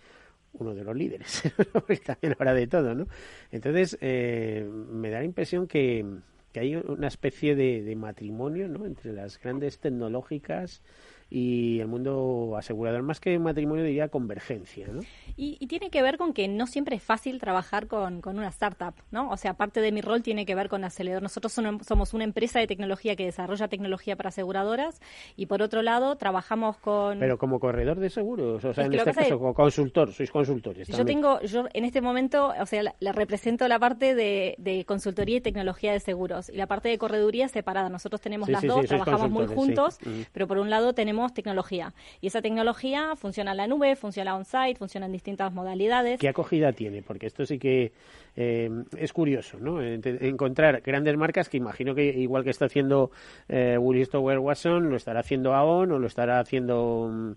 [0.54, 1.44] uno de los líderes,
[2.06, 3.08] también ahora de todo, ¿no?
[3.52, 6.04] Entonces, eh, me da la impresión que,
[6.52, 8.86] que hay una especie de, de, matrimonio, ¿no?
[8.86, 10.82] Entre las grandes tecnológicas
[11.30, 15.02] y el mundo asegurador, más que matrimonio diría convergencia, ¿no?
[15.38, 18.48] Y, y, tiene que ver con que no siempre es fácil trabajar con, con, una
[18.48, 19.30] startup, ¿no?
[19.30, 21.22] O sea, parte de mi rol tiene que ver con acelerador.
[21.22, 25.00] Nosotros son, somos una empresa de tecnología que desarrolla tecnología para aseguradoras
[25.36, 27.20] y por otro lado trabajamos con...
[27.20, 30.88] Pero como corredor de seguros, o sea, en este caso como consultor, sois consultores.
[30.88, 35.38] Yo tengo, yo en este momento, o sea, le represento la parte de, de, consultoría
[35.38, 37.90] y tecnología de seguros y la parte de correduría separada.
[37.90, 40.26] Nosotros tenemos sí, las sí, dos, sí, trabajamos muy juntos, sí.
[40.32, 41.94] pero por un lado tenemos tecnología.
[42.22, 46.20] Y esa tecnología funciona en la nube, funciona on-site, funciona en distintas modalidades.
[46.20, 47.02] ¿Qué acogida tiene?
[47.02, 47.92] Porque esto sí que
[48.36, 49.82] eh, es curioso, ¿no?
[49.82, 53.12] Encontrar grandes marcas que imagino que igual que está haciendo
[53.48, 57.36] eh, Willis Tower Watson, lo estará haciendo AON o lo estará haciendo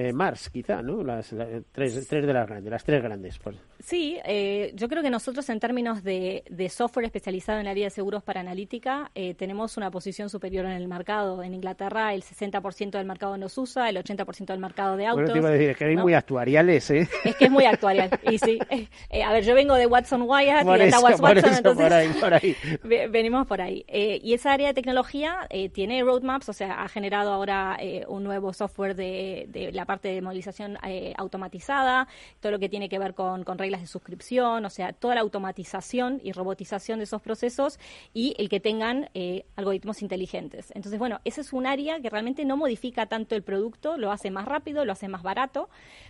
[0.00, 1.02] eh, Mars, quizá, ¿no?
[1.02, 3.36] Las, las tres, tres, de las grandes, las tres grandes.
[3.40, 3.56] Pues.
[3.80, 7.86] Sí, eh, yo creo que nosotros en términos de, de, software especializado en el área
[7.86, 11.42] de seguros para analítica eh, tenemos una posición superior en el mercado.
[11.42, 15.24] En Inglaterra el 60% del mercado nos usa, el 80% del mercado de autos.
[15.24, 16.02] Bueno, te iba a decir, es que hay ¿no?
[16.02, 17.08] muy actuariales, ¿eh?
[17.24, 18.58] Es que es muy actuarial, y sí.
[19.10, 21.84] Eh, a ver, yo vengo de Watson Wyatt por y eso, Watson, por eso, entonces
[21.84, 22.56] por ahí, por ahí.
[23.10, 23.84] venimos por ahí.
[23.88, 27.78] Eh, y esa área de tecnología eh, tiene roadmaps, o sea, ha generado ahora
[28.08, 30.76] un nuevo software de, de, la parte de movilización
[31.16, 32.06] automatizada,
[32.40, 35.22] todo lo que tiene que ver con, con reglas de suscripción, o sea, toda la
[35.22, 37.80] automatización y robotización de esos procesos
[38.12, 40.70] y el que tengan eh, algoritmos inteligentes.
[40.74, 44.30] Entonces, bueno, ese es un área que realmente no modifica tanto el producto, lo hace
[44.30, 45.68] más rápido, lo hace más barato,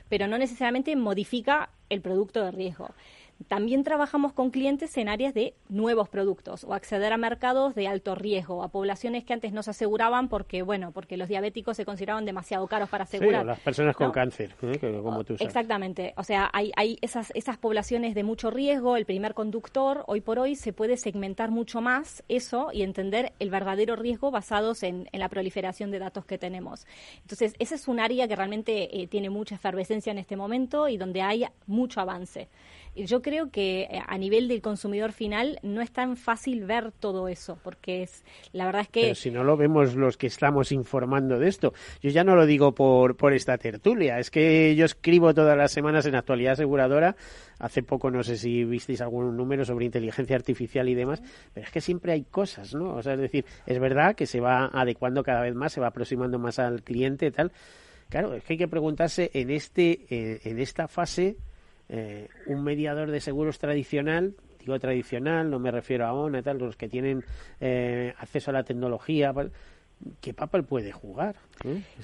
[0.08, 2.88] pero no necesariamente modifica el producto de riesgo.
[3.47, 8.16] También trabajamos con clientes en áreas de nuevos productos o acceder a mercados de alto
[8.16, 12.24] riesgo, a poblaciones que antes no se aseguraban porque, bueno, porque los diabéticos se consideraban
[12.24, 13.43] demasiado caros para asegurar.
[13.43, 14.12] Sí, las personas con ¿no?
[14.12, 15.01] cáncer, ¿eh?
[15.03, 15.43] como tú sabes.
[15.43, 16.14] Exactamente.
[16.16, 20.41] O sea, hay, hay esas, esas poblaciones de mucho riesgo, el primer conductor, hoy por
[20.41, 25.20] hoy se puede segmentar mucho más eso y entender el verdadero riesgo basados en, en
[25.20, 26.86] la proliferación de datos que tenemos.
[27.22, 30.97] Entonces, ese es un área que realmente eh, tiene mucha efervescencia en este momento y
[30.97, 32.49] donde hay mucho avance
[33.07, 37.28] yo creo que eh, a nivel del consumidor final no es tan fácil ver todo
[37.28, 39.14] eso, porque es la verdad es que...
[39.14, 42.74] Si no lo vemos los que estamos informando de esto, yo ya no lo digo
[42.74, 47.16] por, por esta tertulia, es que yo escribo todas las semanas en Actualidad Aseguradora,
[47.59, 51.22] hace poco no sé si visteis algún número sobre inteligencia artificial y demás,
[51.53, 52.94] pero es que siempre hay cosas, ¿no?
[52.94, 55.88] O sea, es decir, es verdad que se va adecuando cada vez más, se va
[55.88, 57.53] aproximando más al cliente y tal.
[58.09, 61.36] Claro, es que hay que preguntarse en este eh, en esta fase
[61.89, 66.76] eh, un mediador de seguros tradicional, digo tradicional, no me refiero a ONA, tal, los
[66.76, 67.24] que tienen
[67.61, 69.32] eh, acceso a la tecnología,
[70.20, 71.36] ¿qué papel puede jugar?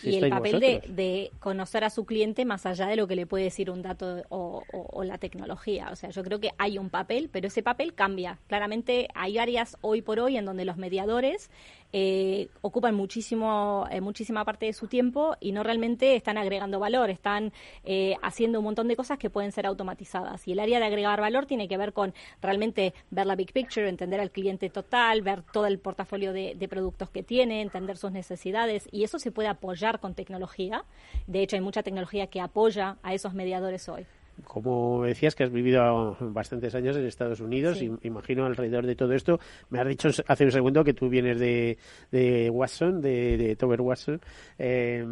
[0.03, 3.45] y el papel de, conocer a su cliente más allá de lo que le puede
[3.45, 5.91] decir un dato o, la tecnología.
[5.93, 8.39] O sea, yo creo que hay un papel, pero ese papel cambia.
[8.47, 11.51] Claramente hay áreas hoy por hoy en donde los mediadores
[11.97, 17.09] eh, ocupan muchísimo, eh, muchísima parte de su tiempo y no realmente están agregando valor,
[17.09, 17.53] están
[17.85, 20.49] eh, haciendo un montón de cosas que pueden ser automatizadas.
[20.49, 23.89] Y el área de agregar valor tiene que ver con realmente ver la big picture,
[23.89, 28.11] entender al cliente total, ver todo el portafolio de, de productos que tiene, entender sus
[28.11, 30.85] necesidades y eso se puede apoyar con tecnología.
[31.29, 34.05] De hecho, hay mucha tecnología que apoya a esos mediadores hoy.
[34.43, 39.39] Como decías que has vivido bastantes años en Estados Unidos, imagino alrededor de todo esto,
[39.71, 41.79] me has dicho hace un segundo que tú vienes de,
[42.11, 44.21] de Watson, de, de Tower Watson.
[44.59, 45.05] Eh,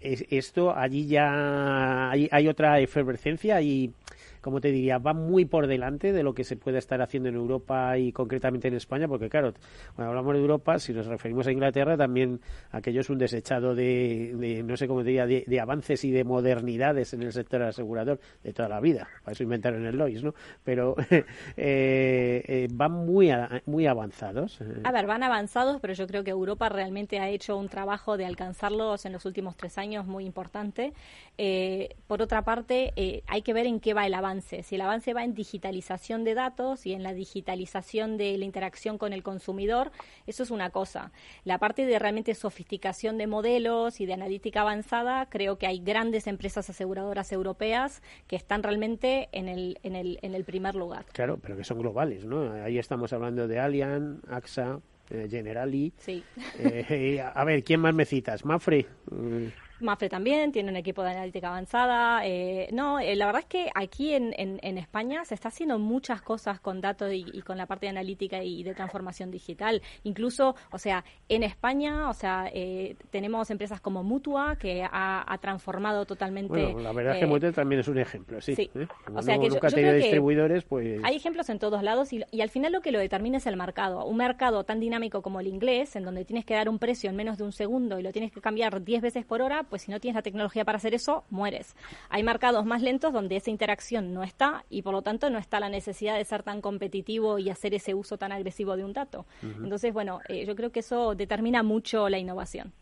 [0.00, 3.92] esto allí ya hay, hay otra efervescencia y
[4.40, 7.34] como te diría, va muy por delante de lo que se puede estar haciendo en
[7.34, 9.52] Europa y concretamente en España, porque claro,
[9.94, 14.62] cuando hablamos de Europa, si nos referimos a Inglaterra, también aquello es un desechado de,
[14.64, 18.52] no sé cómo te diría, de, avances y de modernidades en el sector asegurador de
[18.52, 19.08] toda la vida.
[19.22, 20.34] Para eso inventaron el Lois, ¿no?
[20.64, 21.24] Pero eh,
[21.56, 23.30] eh, van muy,
[23.66, 24.60] muy avanzados.
[24.84, 28.24] A ver, van avanzados, pero yo creo que Europa realmente ha hecho un trabajo de
[28.24, 30.92] alcanzarlos en los últimos tres años muy importante.
[31.36, 32.92] Eh, por otra parte,
[33.26, 36.34] hay que ver en qué va el avance si el avance va en digitalización de
[36.34, 39.90] datos y en la digitalización de la interacción con el consumidor,
[40.26, 41.12] eso es una cosa.
[41.44, 46.26] La parte de realmente sofisticación de modelos y de analítica avanzada, creo que hay grandes
[46.26, 51.06] empresas aseguradoras europeas que están realmente en el, en el, en el primer lugar.
[51.12, 52.52] Claro, pero que son globales, ¿no?
[52.52, 55.92] Ahí estamos hablando de Allianz, AXA, eh, Generali.
[55.98, 56.22] Sí.
[56.58, 58.44] Eh, a ver, ¿quién más me citas?
[58.44, 58.86] Mafre.
[59.80, 62.26] Mafre también tiene un equipo de analítica avanzada.
[62.26, 66.22] Eh, no, eh, la verdad es que aquí en, en, España se está haciendo muchas
[66.22, 69.82] cosas con datos y, con la parte de analítica y de transformación digital.
[70.04, 76.04] Incluso, o sea, en España, o sea, eh, tenemos empresas como Mutua que ha, transformado
[76.04, 76.48] totalmente.
[76.48, 78.54] Bueno, la verdad es que Mutua también es un ejemplo, sí.
[78.54, 78.70] sí.
[79.14, 81.00] O sea, que nunca yo, distribuidores, pues.
[81.04, 83.56] Hay ejemplos en todos lados y, y al final lo que lo determina es el
[83.56, 84.04] mercado.
[84.04, 87.16] Un mercado tan dinámico como el inglés, en donde tienes que dar un precio en
[87.16, 89.90] menos de un segundo y lo tienes que cambiar 10 veces por hora, pues si
[89.90, 91.74] no tienes la tecnología para hacer eso, mueres.
[92.08, 95.60] Hay mercados más lentos donde esa interacción no está y por lo tanto no está
[95.60, 99.26] la necesidad de ser tan competitivo y hacer ese uso tan agresivo de un dato.
[99.42, 102.72] Entonces, bueno, eh, yo creo que eso determina mucho la innovación.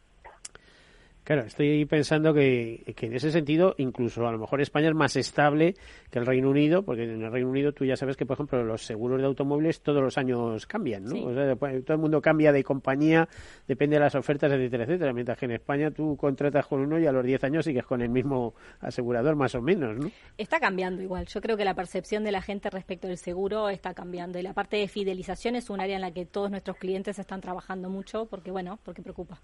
[1.27, 5.75] Claro, estoy pensando que, en ese sentido, incluso a lo mejor España es más estable
[6.09, 8.63] que el Reino Unido, porque en el Reino Unido tú ya sabes que, por ejemplo,
[8.63, 11.25] los seguros de automóviles todos los años cambian, ¿no?
[11.59, 13.29] Pues, todo el mundo cambia de compañía,
[13.67, 15.13] depende de las ofertas, etcétera, etcétera.
[15.13, 18.03] Mientras que en España tú contratas con uno y a los 10 años sigues con
[18.03, 20.09] el mismo asegurador, más o menos, ¿no?
[20.39, 21.27] Está cambiando igual.
[21.27, 24.39] Yo creo que la percepción de la gente respecto del seguro está cambiando.
[24.39, 27.41] Y la parte de fidelización es un área en la que todos nuestros clientes están
[27.41, 29.41] trabajando mucho, porque, bueno, porque preocupa.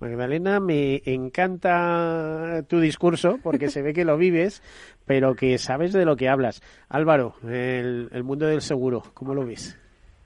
[0.00, 4.62] Magdalena, me encanta tu discurso porque se ve que lo vives,
[5.04, 6.62] pero que sabes de lo que hablas.
[6.88, 9.78] Álvaro, el, mundo del seguro, ¿cómo lo ves?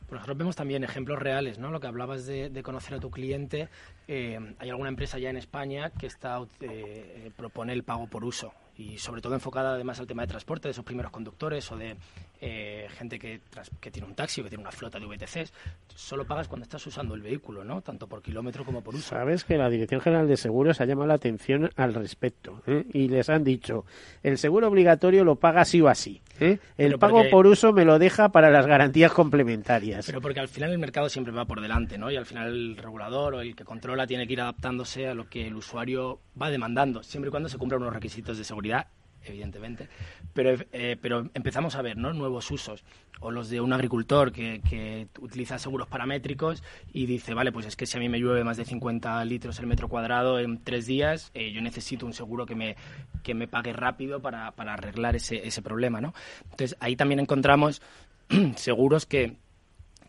[0.07, 1.71] Por ejemplo, vemos también ejemplos reales, ¿no?
[1.71, 3.69] Lo que hablabas de, conocer a tu cliente.
[4.09, 8.53] Eh, hay alguna empresa ya en España que está eh, propone el pago por uso
[8.77, 11.97] y sobre todo enfocada además al tema de transporte de esos primeros conductores o de
[12.41, 13.41] eh, gente que,
[13.81, 15.53] que tiene un taxi o que tiene una flota de VTCs.
[15.95, 17.83] Solo pagas cuando estás usando el vehículo, ¿no?
[17.83, 19.11] Tanto por kilómetro como por uso.
[19.11, 22.85] Sabes que la Dirección General de Seguros ha llamado la atención al respecto ¿eh?
[22.93, 23.85] y les han dicho
[24.23, 26.23] el seguro obligatorio lo paga sí o así.
[26.41, 26.59] ¿eh?
[26.79, 30.07] El pago por uso me lo deja para las garantías complementarias.
[30.07, 32.11] Pero porque al final el mercado siempre va por delante, ¿no?
[32.11, 35.29] Y al final el regulador o el que controla tiene que ir adaptándose a lo
[35.29, 38.89] que el usuario va demandando, siempre y cuando se cumplan unos requisitos de seguridad
[39.25, 39.89] evidentemente,
[40.33, 42.13] pero, eh, pero empezamos a ver ¿no?
[42.13, 42.85] nuevos usos,
[43.21, 46.63] o los de un agricultor que, que, utiliza seguros paramétricos
[46.93, 49.59] y dice, vale, pues es que si a mí me llueve más de 50 litros
[49.59, 52.77] el metro cuadrado en tres días, eh, yo necesito un seguro que me,
[53.23, 56.01] que me pague rápido para, para arreglar ese, ese problema.
[56.01, 56.15] ¿no?
[56.45, 57.83] Entonces, ahí también encontramos
[58.57, 59.37] seguros que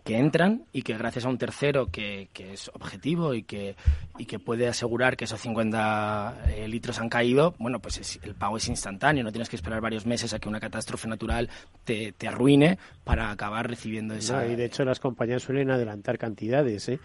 [0.04, 3.76] que entran y que gracias a un tercero que, que es objetivo y que,
[4.18, 8.58] y que puede asegurar que esos 50 eh, litros han caído, bueno, pues el pago
[8.58, 11.49] es instantáneo, no tienes que esperar varios meses a que una catástrofe natural
[11.84, 14.47] te, te arruine para acabar recibiendo esa...
[14.47, 16.99] y de hecho las compañías suelen adelantar cantidades, ¿eh?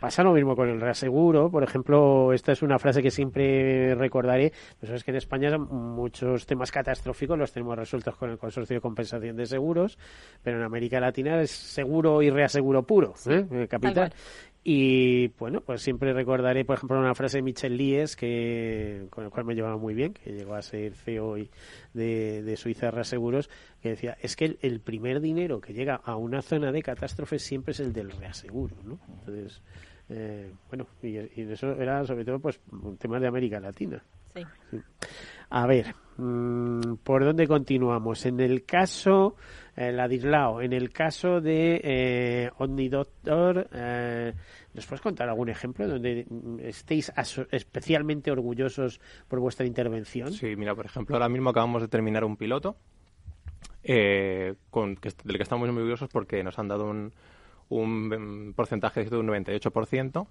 [0.00, 1.50] Pasa lo mismo con el reaseguro.
[1.50, 4.50] Por ejemplo, esta es una frase que siempre recordaré.
[4.78, 8.80] Pues es que en España muchos temas catastróficos los tenemos resueltos con el Consorcio de
[8.80, 9.98] Compensación de Seguros,
[10.42, 13.66] pero en América Latina es seguro y reaseguro puro, ¿eh?
[13.68, 14.12] capital.
[14.62, 19.30] Y bueno, pues siempre recordaré, por ejemplo, una frase de Michel Lies, que, con el
[19.30, 21.36] cual me llevaba muy bien, que llegó a ser CEO
[21.94, 23.48] de, de Suiza Reaseguros,
[23.80, 27.72] que decía, es que el, primer dinero que llega a una zona de catástrofe siempre
[27.72, 28.98] es el del reaseguro, ¿no?
[29.20, 29.62] Entonces,
[30.10, 34.02] eh, bueno, y, eso era sobre todo pues un tema de América Latina.
[34.34, 34.44] Sí.
[35.50, 38.24] A ver, mm, ¿por dónde continuamos?
[38.26, 39.36] En el caso,
[39.76, 44.32] eh, Ladislao, en el caso de eh, OmniDoctor, eh,
[44.74, 47.12] ¿nos puedes contar algún ejemplo donde mm, estéis
[47.50, 50.32] especialmente orgullosos por vuestra intervención?
[50.32, 52.76] Sí, mira, por ejemplo, ahora mismo acabamos de terminar un piloto
[53.82, 57.12] eh, con, que, del que estamos muy orgullosos porque nos han dado un,
[57.70, 60.26] un porcentaje de un 98%,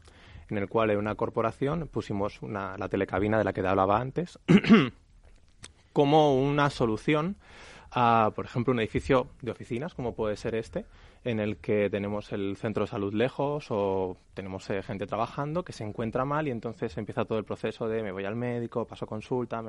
[0.49, 3.99] en el cual en una corporación pusimos una, la telecabina de la que te hablaba
[3.99, 4.39] antes
[5.93, 7.35] como una solución
[7.91, 10.85] a, por ejemplo, un edificio de oficinas, como puede ser este,
[11.23, 15.73] en el que tenemos el centro de salud lejos o tenemos eh, gente trabajando que
[15.73, 19.07] se encuentra mal y entonces empieza todo el proceso de me voy al médico, paso
[19.07, 19.63] consulta,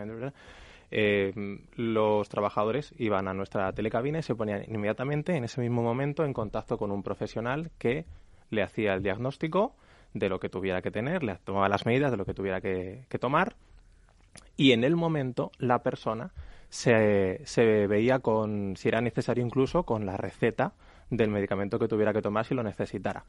[0.91, 1.33] eh,
[1.77, 6.33] los trabajadores iban a nuestra telecabina y se ponían inmediatamente en ese mismo momento en
[6.33, 8.05] contacto con un profesional que
[8.51, 9.75] le hacía el diagnóstico
[10.15, 13.05] de lo que tuviera que tener, le tomaba las medidas de lo que tuviera que,
[13.09, 13.55] que tomar
[14.57, 16.33] y en el momento la persona
[16.69, 20.73] se, se veía con, si era necesario incluso, con la receta
[21.11, 23.25] del medicamento que tuviera que tomar si lo necesitara.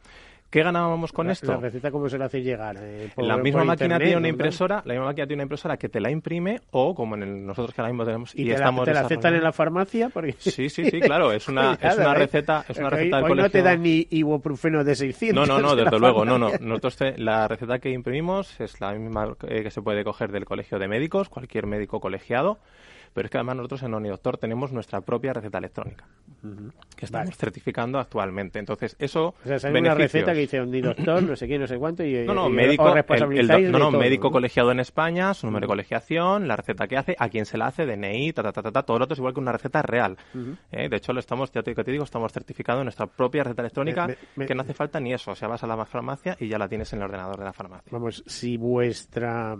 [0.49, 1.51] ¿Qué ganábamos con esto?
[1.51, 2.77] ¿La receta cómo se la hace llegar?
[2.79, 5.99] Eh, la misma máquina tiene una impresora, la misma máquina tiene una impresora que te
[5.99, 8.93] la imprime o como en el, nosotros que ahora mismo tenemos y, te estamos la,
[8.93, 10.33] te la aceptan en la farmacia porque...
[10.37, 13.49] Sí, sí, sí, claro, es una, es una receta, es una receta del hoy no
[13.49, 15.47] te dan ni ibuprofeno de 600.
[15.47, 16.51] No, no, no, desde luego, no, no.
[16.59, 20.79] Nosotros la receta que imprimimos es la misma eh, que se puede coger del colegio
[20.79, 22.59] de médicos, cualquier médico colegiado
[23.13, 26.05] pero es que además nosotros en OniDoctor tenemos nuestra propia receta electrónica
[26.95, 28.59] que estamos certificando actualmente.
[28.59, 29.35] Entonces, eso.
[29.45, 32.25] O sea, una receta que dice OniDoctor, no sé qué, no sé cuánto, y.
[32.25, 36.55] No, no, médico, el, no, no, médico colegiado en España, su número de colegiación, la
[36.55, 39.05] receta que hace, a quién se la hace, DNI, ta, ta, ta, ta, todo lo
[39.05, 40.17] otro es igual que una receta real.
[40.71, 40.89] ¿eh?
[40.89, 44.55] De hecho, lo estamos, ya te, te, digo, estamos certificando nuestra propia receta electrónica, que
[44.55, 45.31] no hace falta ni eso.
[45.31, 47.53] O sea, vas a la farmacia y ya la tienes en el ordenador de la
[47.53, 47.91] farmacia.
[47.91, 49.57] Vamos, si vuestra,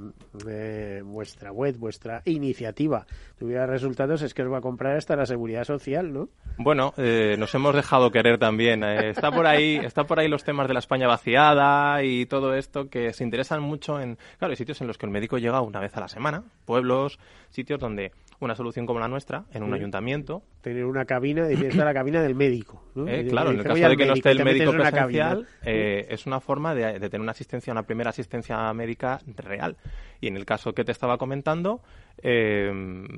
[0.48, 3.06] eh, vuestra web, vuestra iniciativa
[3.42, 6.30] tuviera resultados, es que os va a comprar hasta la seguridad social, ¿no?
[6.58, 8.84] Bueno, eh, nos hemos dejado querer también.
[8.84, 12.54] Eh, está por ahí, está por ahí los temas de la España vaciada y todo
[12.54, 15.60] esto que se interesan mucho en, claro, hay sitios en los que el médico llega
[15.62, 17.18] una vez a la semana, pueblos,
[17.50, 18.12] sitios donde
[18.46, 20.44] una solución como la nuestra en un ayuntamiento.
[20.62, 22.84] Tener una cabina, decir, está la cabina del médico.
[23.08, 26.40] Eh, claro, en el caso de que no esté el médico presencial, eh, es una
[26.40, 29.78] forma de, de, tener una asistencia, una primera asistencia médica real.
[30.20, 31.82] Y en el caso que te estaba comentando,
[32.22, 32.72] eh,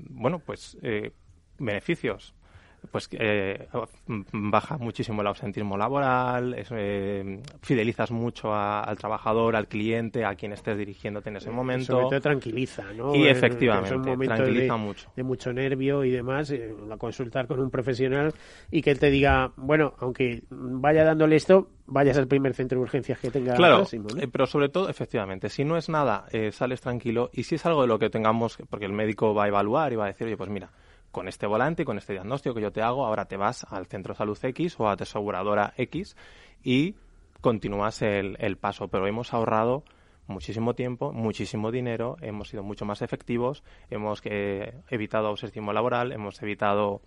[0.09, 0.77] bueno, pues
[1.57, 2.35] beneficios
[2.91, 3.67] pues eh,
[4.31, 10.77] baja muchísimo el ausentismo laboral, eh, fidelizas mucho al trabajador, al cliente, a quien estés
[10.77, 11.85] dirigiéndote en ese momento.
[11.85, 13.15] Sobre todo tranquiliza, ¿no?
[13.15, 15.11] Y efectivamente, tranquiliza mucho.
[15.15, 18.33] De mucho nervio y demás, eh, a consultar con un profesional
[18.69, 22.83] y que él te diga, bueno, aunque vaya dándole esto, vayas al primer centro de
[22.83, 27.29] urgencias que tenga claro, próximo, pero sobre todo, efectivamente, si no es nada, sales tranquilo
[27.33, 29.95] y si es algo de lo que tengamos, porque el médico va a evaluar y
[29.95, 30.69] va a decir, oye, pues mira,
[31.13, 33.85] con este volante y con este diagnóstico que yo te hago, ahora te vas al
[33.85, 36.17] centro salud X o a tu aseguradora X
[36.63, 36.95] y
[37.39, 38.87] continúas el, el paso.
[38.87, 39.83] Pero hemos ahorrado
[40.25, 46.41] muchísimo tiempo, muchísimo dinero, hemos sido mucho más efectivos, hemos eh, evitado ausentismo laboral, hemos
[46.41, 47.01] evitado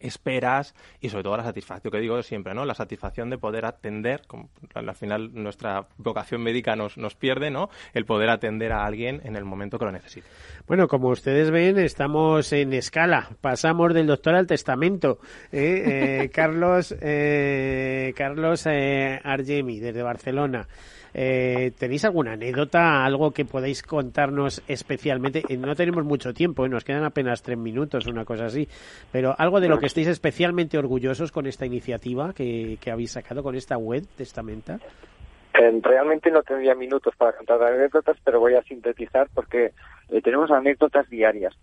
[0.00, 2.64] esperas y sobre todo la satisfacción que digo siempre, ¿no?
[2.64, 7.70] La satisfacción de poder atender, como, al final nuestra vocación médica nos, nos pierde, ¿no?
[7.92, 10.26] El poder atender a alguien en el momento que lo necesite.
[10.66, 13.30] Bueno, como ustedes ven, estamos en escala.
[13.40, 15.18] Pasamos del doctor al testamento.
[15.52, 16.22] ¿eh?
[16.22, 20.66] eh Carlos, eh, Carlos eh, Argemi, desde Barcelona.
[21.16, 25.44] Eh, ¿Tenéis alguna anécdota, algo que podáis contarnos especialmente?
[25.48, 26.68] Eh, no tenemos mucho tiempo, ¿eh?
[26.68, 28.68] nos quedan apenas tres minutos, una cosa así,
[29.12, 33.44] pero algo de lo que estéis especialmente orgullosos con esta iniciativa que, que habéis sacado,
[33.44, 34.80] con esta web Testamenta.
[35.52, 39.70] Realmente no tendría minutos para contar anécdotas, pero voy a sintetizar porque
[40.24, 41.54] tenemos anécdotas diarias.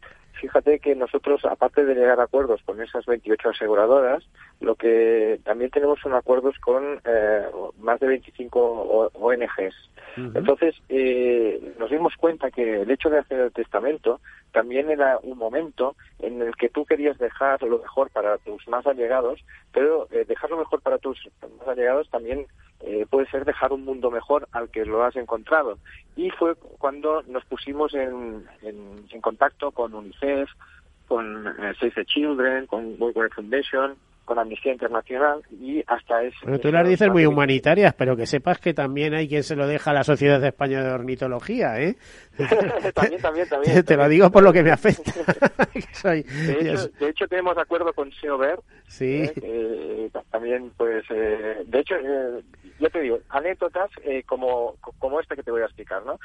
[0.41, 4.23] Fíjate que nosotros, aparte de llegar a acuerdos con esas 28 aseguradoras,
[4.59, 7.45] lo que también tenemos son acuerdos con eh,
[7.79, 9.75] más de 25 ONGs.
[10.17, 14.19] Entonces, eh, nos dimos cuenta que el hecho de hacer el testamento
[14.51, 18.85] también era un momento en el que tú querías dejar lo mejor para tus más
[18.87, 19.39] allegados,
[19.71, 21.29] pero eh, dejar lo mejor para tus
[21.59, 22.47] más allegados también
[22.83, 25.77] eh, puede ser dejar un mundo mejor al que lo has encontrado.
[26.15, 30.49] Y fue cuando nos pusimos en, en, contacto con UNICEF,
[31.07, 33.95] con eh, Save the Children, con World Wide Foundation,
[34.25, 36.33] con Amnistía Internacional y hasta es...
[36.43, 39.67] Bueno, tú las dices muy humanitarias, pero que sepas que también hay quien se lo
[39.67, 41.95] deja a la Sociedad Española de Ornitología, ¿eh?
[42.93, 43.83] también, también, también.
[43.85, 45.11] Te, lo digo por lo que me afecta.
[46.03, 48.59] de, hecho, tenemos acuerdo con SEOBER.
[48.87, 49.23] Sí.
[49.41, 50.09] ¿eh?
[50.31, 52.41] también, pues, eh, de hecho, eh,
[52.79, 53.89] yo te digo, anécdotas
[54.25, 56.19] como, como esta que te voy a explicar, ¿no?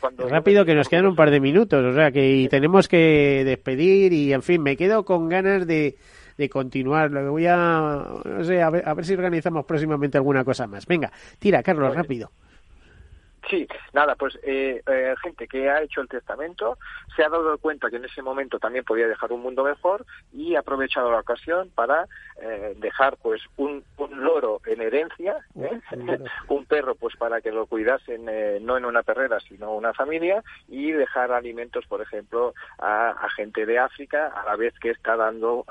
[0.00, 4.12] cuando Rápido, que nos quedan un par de minutos, o sea, que tenemos que despedir
[4.12, 5.96] y, en fin, me quedo con ganas de
[6.36, 7.10] de continuar.
[7.10, 10.66] Lo que voy a, no sé, a ver, a ver si organizamos próximamente alguna cosa
[10.66, 10.86] más.
[10.86, 12.30] Venga, tira, Carlos, rápido.
[13.50, 16.78] Sí, nada, pues eh, eh, gente que ha hecho el testamento
[17.14, 20.54] se ha dado cuenta que en ese momento también podía dejar un mundo mejor y
[20.54, 22.06] ha aprovechado la ocasión para
[22.40, 25.80] eh, dejar pues un, un, loro en herencia, ¿eh?
[26.48, 28.24] un perro pues para que lo cuidasen
[28.64, 33.66] no en una perrera sino una familia y dejar alimentos por ejemplo a, a gente
[33.66, 35.64] de África a la vez que está dando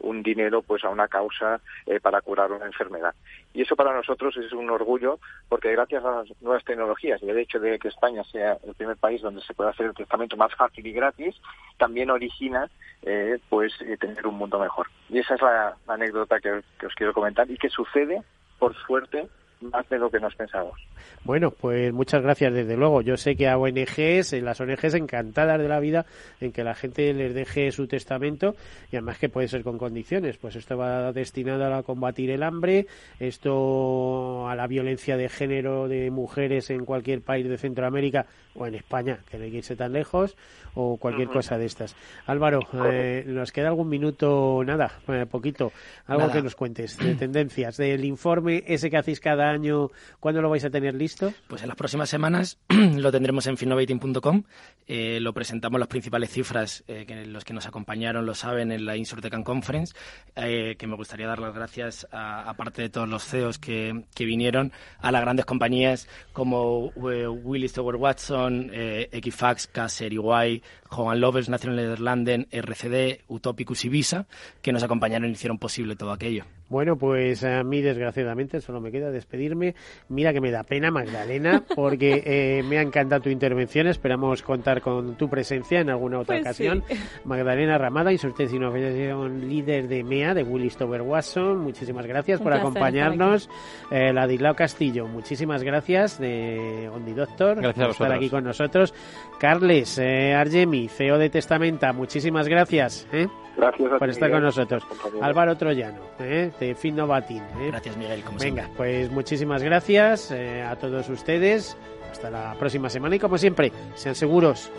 [0.00, 1.60] un dinero pues a una causa
[2.02, 3.14] para curar una enfermedad.
[3.54, 7.38] Y eso para nosotros es un orgullo porque gracias a las nuevas tecnologías y el
[7.38, 10.52] hecho de que España sea el primer país donde se puede hacer el testamento más
[10.54, 11.36] fácil y gratis,
[11.78, 12.68] también origina
[13.02, 14.88] eh, pues eh, tener un mundo mejor.
[15.08, 16.50] Y esa es la, anécdota que
[16.84, 18.22] os quiero comentar y que sucede,
[18.58, 19.28] por suerte,
[19.60, 20.80] más de lo que nos pensamos.
[21.24, 23.00] Bueno, pues muchas gracias desde luego.
[23.00, 26.04] Yo sé que a ONGs, las ONGs encantadas de la vida
[26.40, 28.54] en que la gente les deje su testamento
[28.92, 30.36] y además que puede ser con condiciones.
[30.36, 32.86] Pues esto va destinado a combatir el hambre,
[33.18, 38.74] esto a la violencia de género de mujeres en cualquier país de Centroamérica o en
[38.74, 40.36] España, que no hay que irse tan lejos,
[40.74, 41.96] o cualquier cosa de estas.
[42.26, 45.72] Álvaro, eh, nos queda algún minuto, nada, eh, poquito,
[46.06, 49.90] algo que nos cuentes de tendencias, del informe ese que hacéis cada año,
[50.20, 51.32] ¿cuándo lo vais a tener listo?
[51.48, 54.42] Pues en las próximas semanas lo tendremos en finnovating.com,
[54.86, 58.84] eh, lo presentamos las principales cifras, eh, que los que nos acompañaron lo saben en
[58.84, 59.94] la Insurtecan Conference,
[60.36, 64.72] eh, que me gustaría dar las gracias, aparte de todos los CEOs que, que, vinieron,
[64.98, 72.46] a las grandes compañías como Willis Tower Watson, Equifax, Caser, EY, Johan Lovers, National Nederlanden,
[72.50, 74.26] RCD, Utopicus y Visa,
[74.62, 76.44] que nos acompañaron y hicieron posible todo aquello.
[76.68, 79.74] Bueno, pues a mí desgraciadamente solo me queda despedirme.
[80.08, 83.86] Mira que me da pena, Magdalena, porque eh, me ha encantado tu intervención.
[83.86, 86.82] Esperamos contar con tu presencia en alguna otra pues ocasión.
[87.24, 91.58] Magdalena Ramada, innovación líder de MEA, de Willis Tower Watson.
[91.58, 93.48] Muchísimas gracias por acompañarnos.
[93.90, 98.94] Eh, Ladislao Castillo, muchísimas gracias de Ondi Doctor gracias por estar aquí con nosotros.
[99.38, 103.06] Carles eh, Argemi, CEO de Testamenta, muchísimas gracias.
[103.12, 103.26] ¿eh?
[103.56, 104.84] Gracias por estar con nosotros.
[105.20, 106.50] Álvaro Troyano, ¿eh?
[106.58, 107.42] De Finnovatin.
[107.58, 107.68] ¿eh?
[107.68, 108.22] Gracias, Miguel.
[108.38, 111.76] Venga, pues muchísimas gracias eh, a todos ustedes.
[112.10, 114.70] Hasta la próxima semana y como siempre, sean seguros.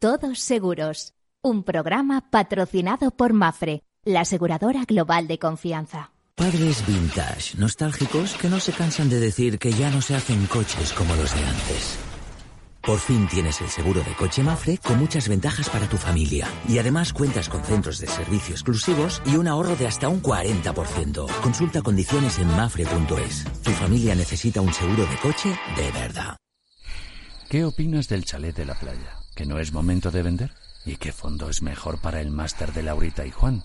[0.00, 1.14] Todos seguros.
[1.42, 6.12] Un programa patrocinado por Mafre, la aseguradora global de confianza.
[6.38, 10.92] Padres vintage, nostálgicos, que no se cansan de decir que ya no se hacen coches
[10.92, 11.98] como los de antes.
[12.80, 16.46] Por fin tienes el seguro de coche Mafre con muchas ventajas para tu familia.
[16.68, 21.26] Y además cuentas con centros de servicio exclusivos y un ahorro de hasta un 40%.
[21.42, 23.44] Consulta condiciones en mafre.es.
[23.64, 26.36] Tu familia necesita un seguro de coche de verdad.
[27.50, 29.18] ¿Qué opinas del chalet de la playa?
[29.34, 30.52] ¿Que no es momento de vender?
[30.86, 33.64] ¿Y qué fondo es mejor para el máster de Laurita y Juan?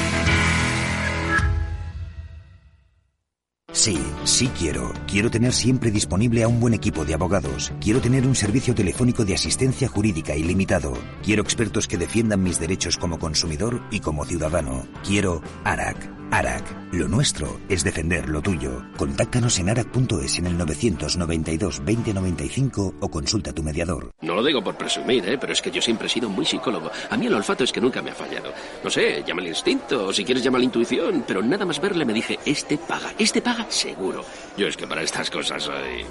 [3.81, 4.93] Sí, sí quiero.
[5.07, 7.73] Quiero tener siempre disponible a un buen equipo de abogados.
[7.81, 10.93] Quiero tener un servicio telefónico de asistencia jurídica ilimitado.
[11.23, 14.85] Quiero expertos que defiendan mis derechos como consumidor y como ciudadano.
[15.03, 15.97] Quiero ARAC.
[16.29, 16.63] ARAC.
[16.93, 18.83] Lo nuestro es defender lo tuyo.
[18.97, 24.11] Contáctanos en arac.es en el 992 2095 o consulta a tu mediador.
[24.21, 25.37] No lo digo por presumir, ¿eh?
[25.37, 26.91] pero es que yo siempre he sido muy psicólogo.
[27.09, 28.51] A mí el olfato es que nunca me ha fallado.
[28.83, 32.05] No sé, llama el instinto, o si quieres llama la intuición, pero nada más verle
[32.05, 34.23] me dije, este paga, este paga seguro.
[34.57, 36.05] Yo es que para estas cosas soy...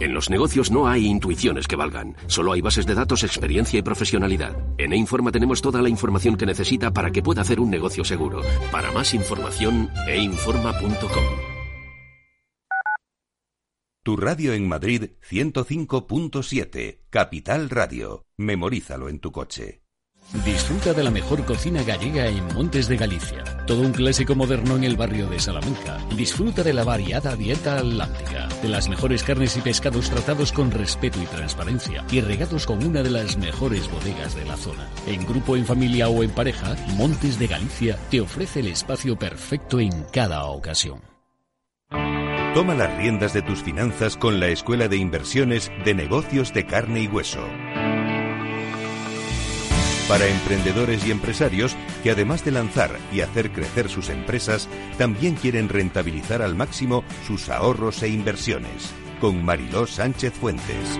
[0.00, 3.82] En los negocios no hay intuiciones que valgan, solo hay bases de datos, experiencia y
[3.82, 4.56] profesionalidad.
[4.78, 8.40] En E-Informa tenemos toda la información que necesita para que pueda hacer un negocio seguro.
[8.72, 11.50] Para más información, einforma.com.
[14.02, 18.24] Tu radio en Madrid 105.7, Capital Radio.
[18.38, 19.79] Memorízalo en tu coche.
[20.32, 23.42] Disfruta de la mejor cocina gallega en Montes de Galicia.
[23.66, 25.98] Todo un clásico moderno en el barrio de Salamanca.
[26.16, 31.20] Disfruta de la variada dieta atlántica, de las mejores carnes y pescados tratados con respeto
[31.20, 34.88] y transparencia y regados con una de las mejores bodegas de la zona.
[35.08, 39.80] En grupo, en familia o en pareja, Montes de Galicia te ofrece el espacio perfecto
[39.80, 41.00] en cada ocasión.
[42.54, 47.02] Toma las riendas de tus finanzas con la Escuela de Inversiones de Negocios de Carne
[47.02, 47.44] y Hueso.
[50.10, 55.68] Para emprendedores y empresarios que además de lanzar y hacer crecer sus empresas, también quieren
[55.68, 58.92] rentabilizar al máximo sus ahorros e inversiones.
[59.20, 60.98] Con Mariló Sánchez Fuentes.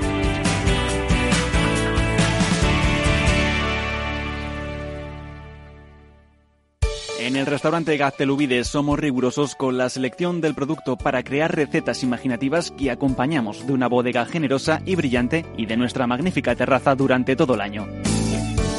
[7.18, 12.70] En el restaurante Gaztelubides somos rigurosos con la selección del producto para crear recetas imaginativas
[12.70, 17.54] que acompañamos de una bodega generosa y brillante y de nuestra magnífica terraza durante todo
[17.54, 17.88] el año.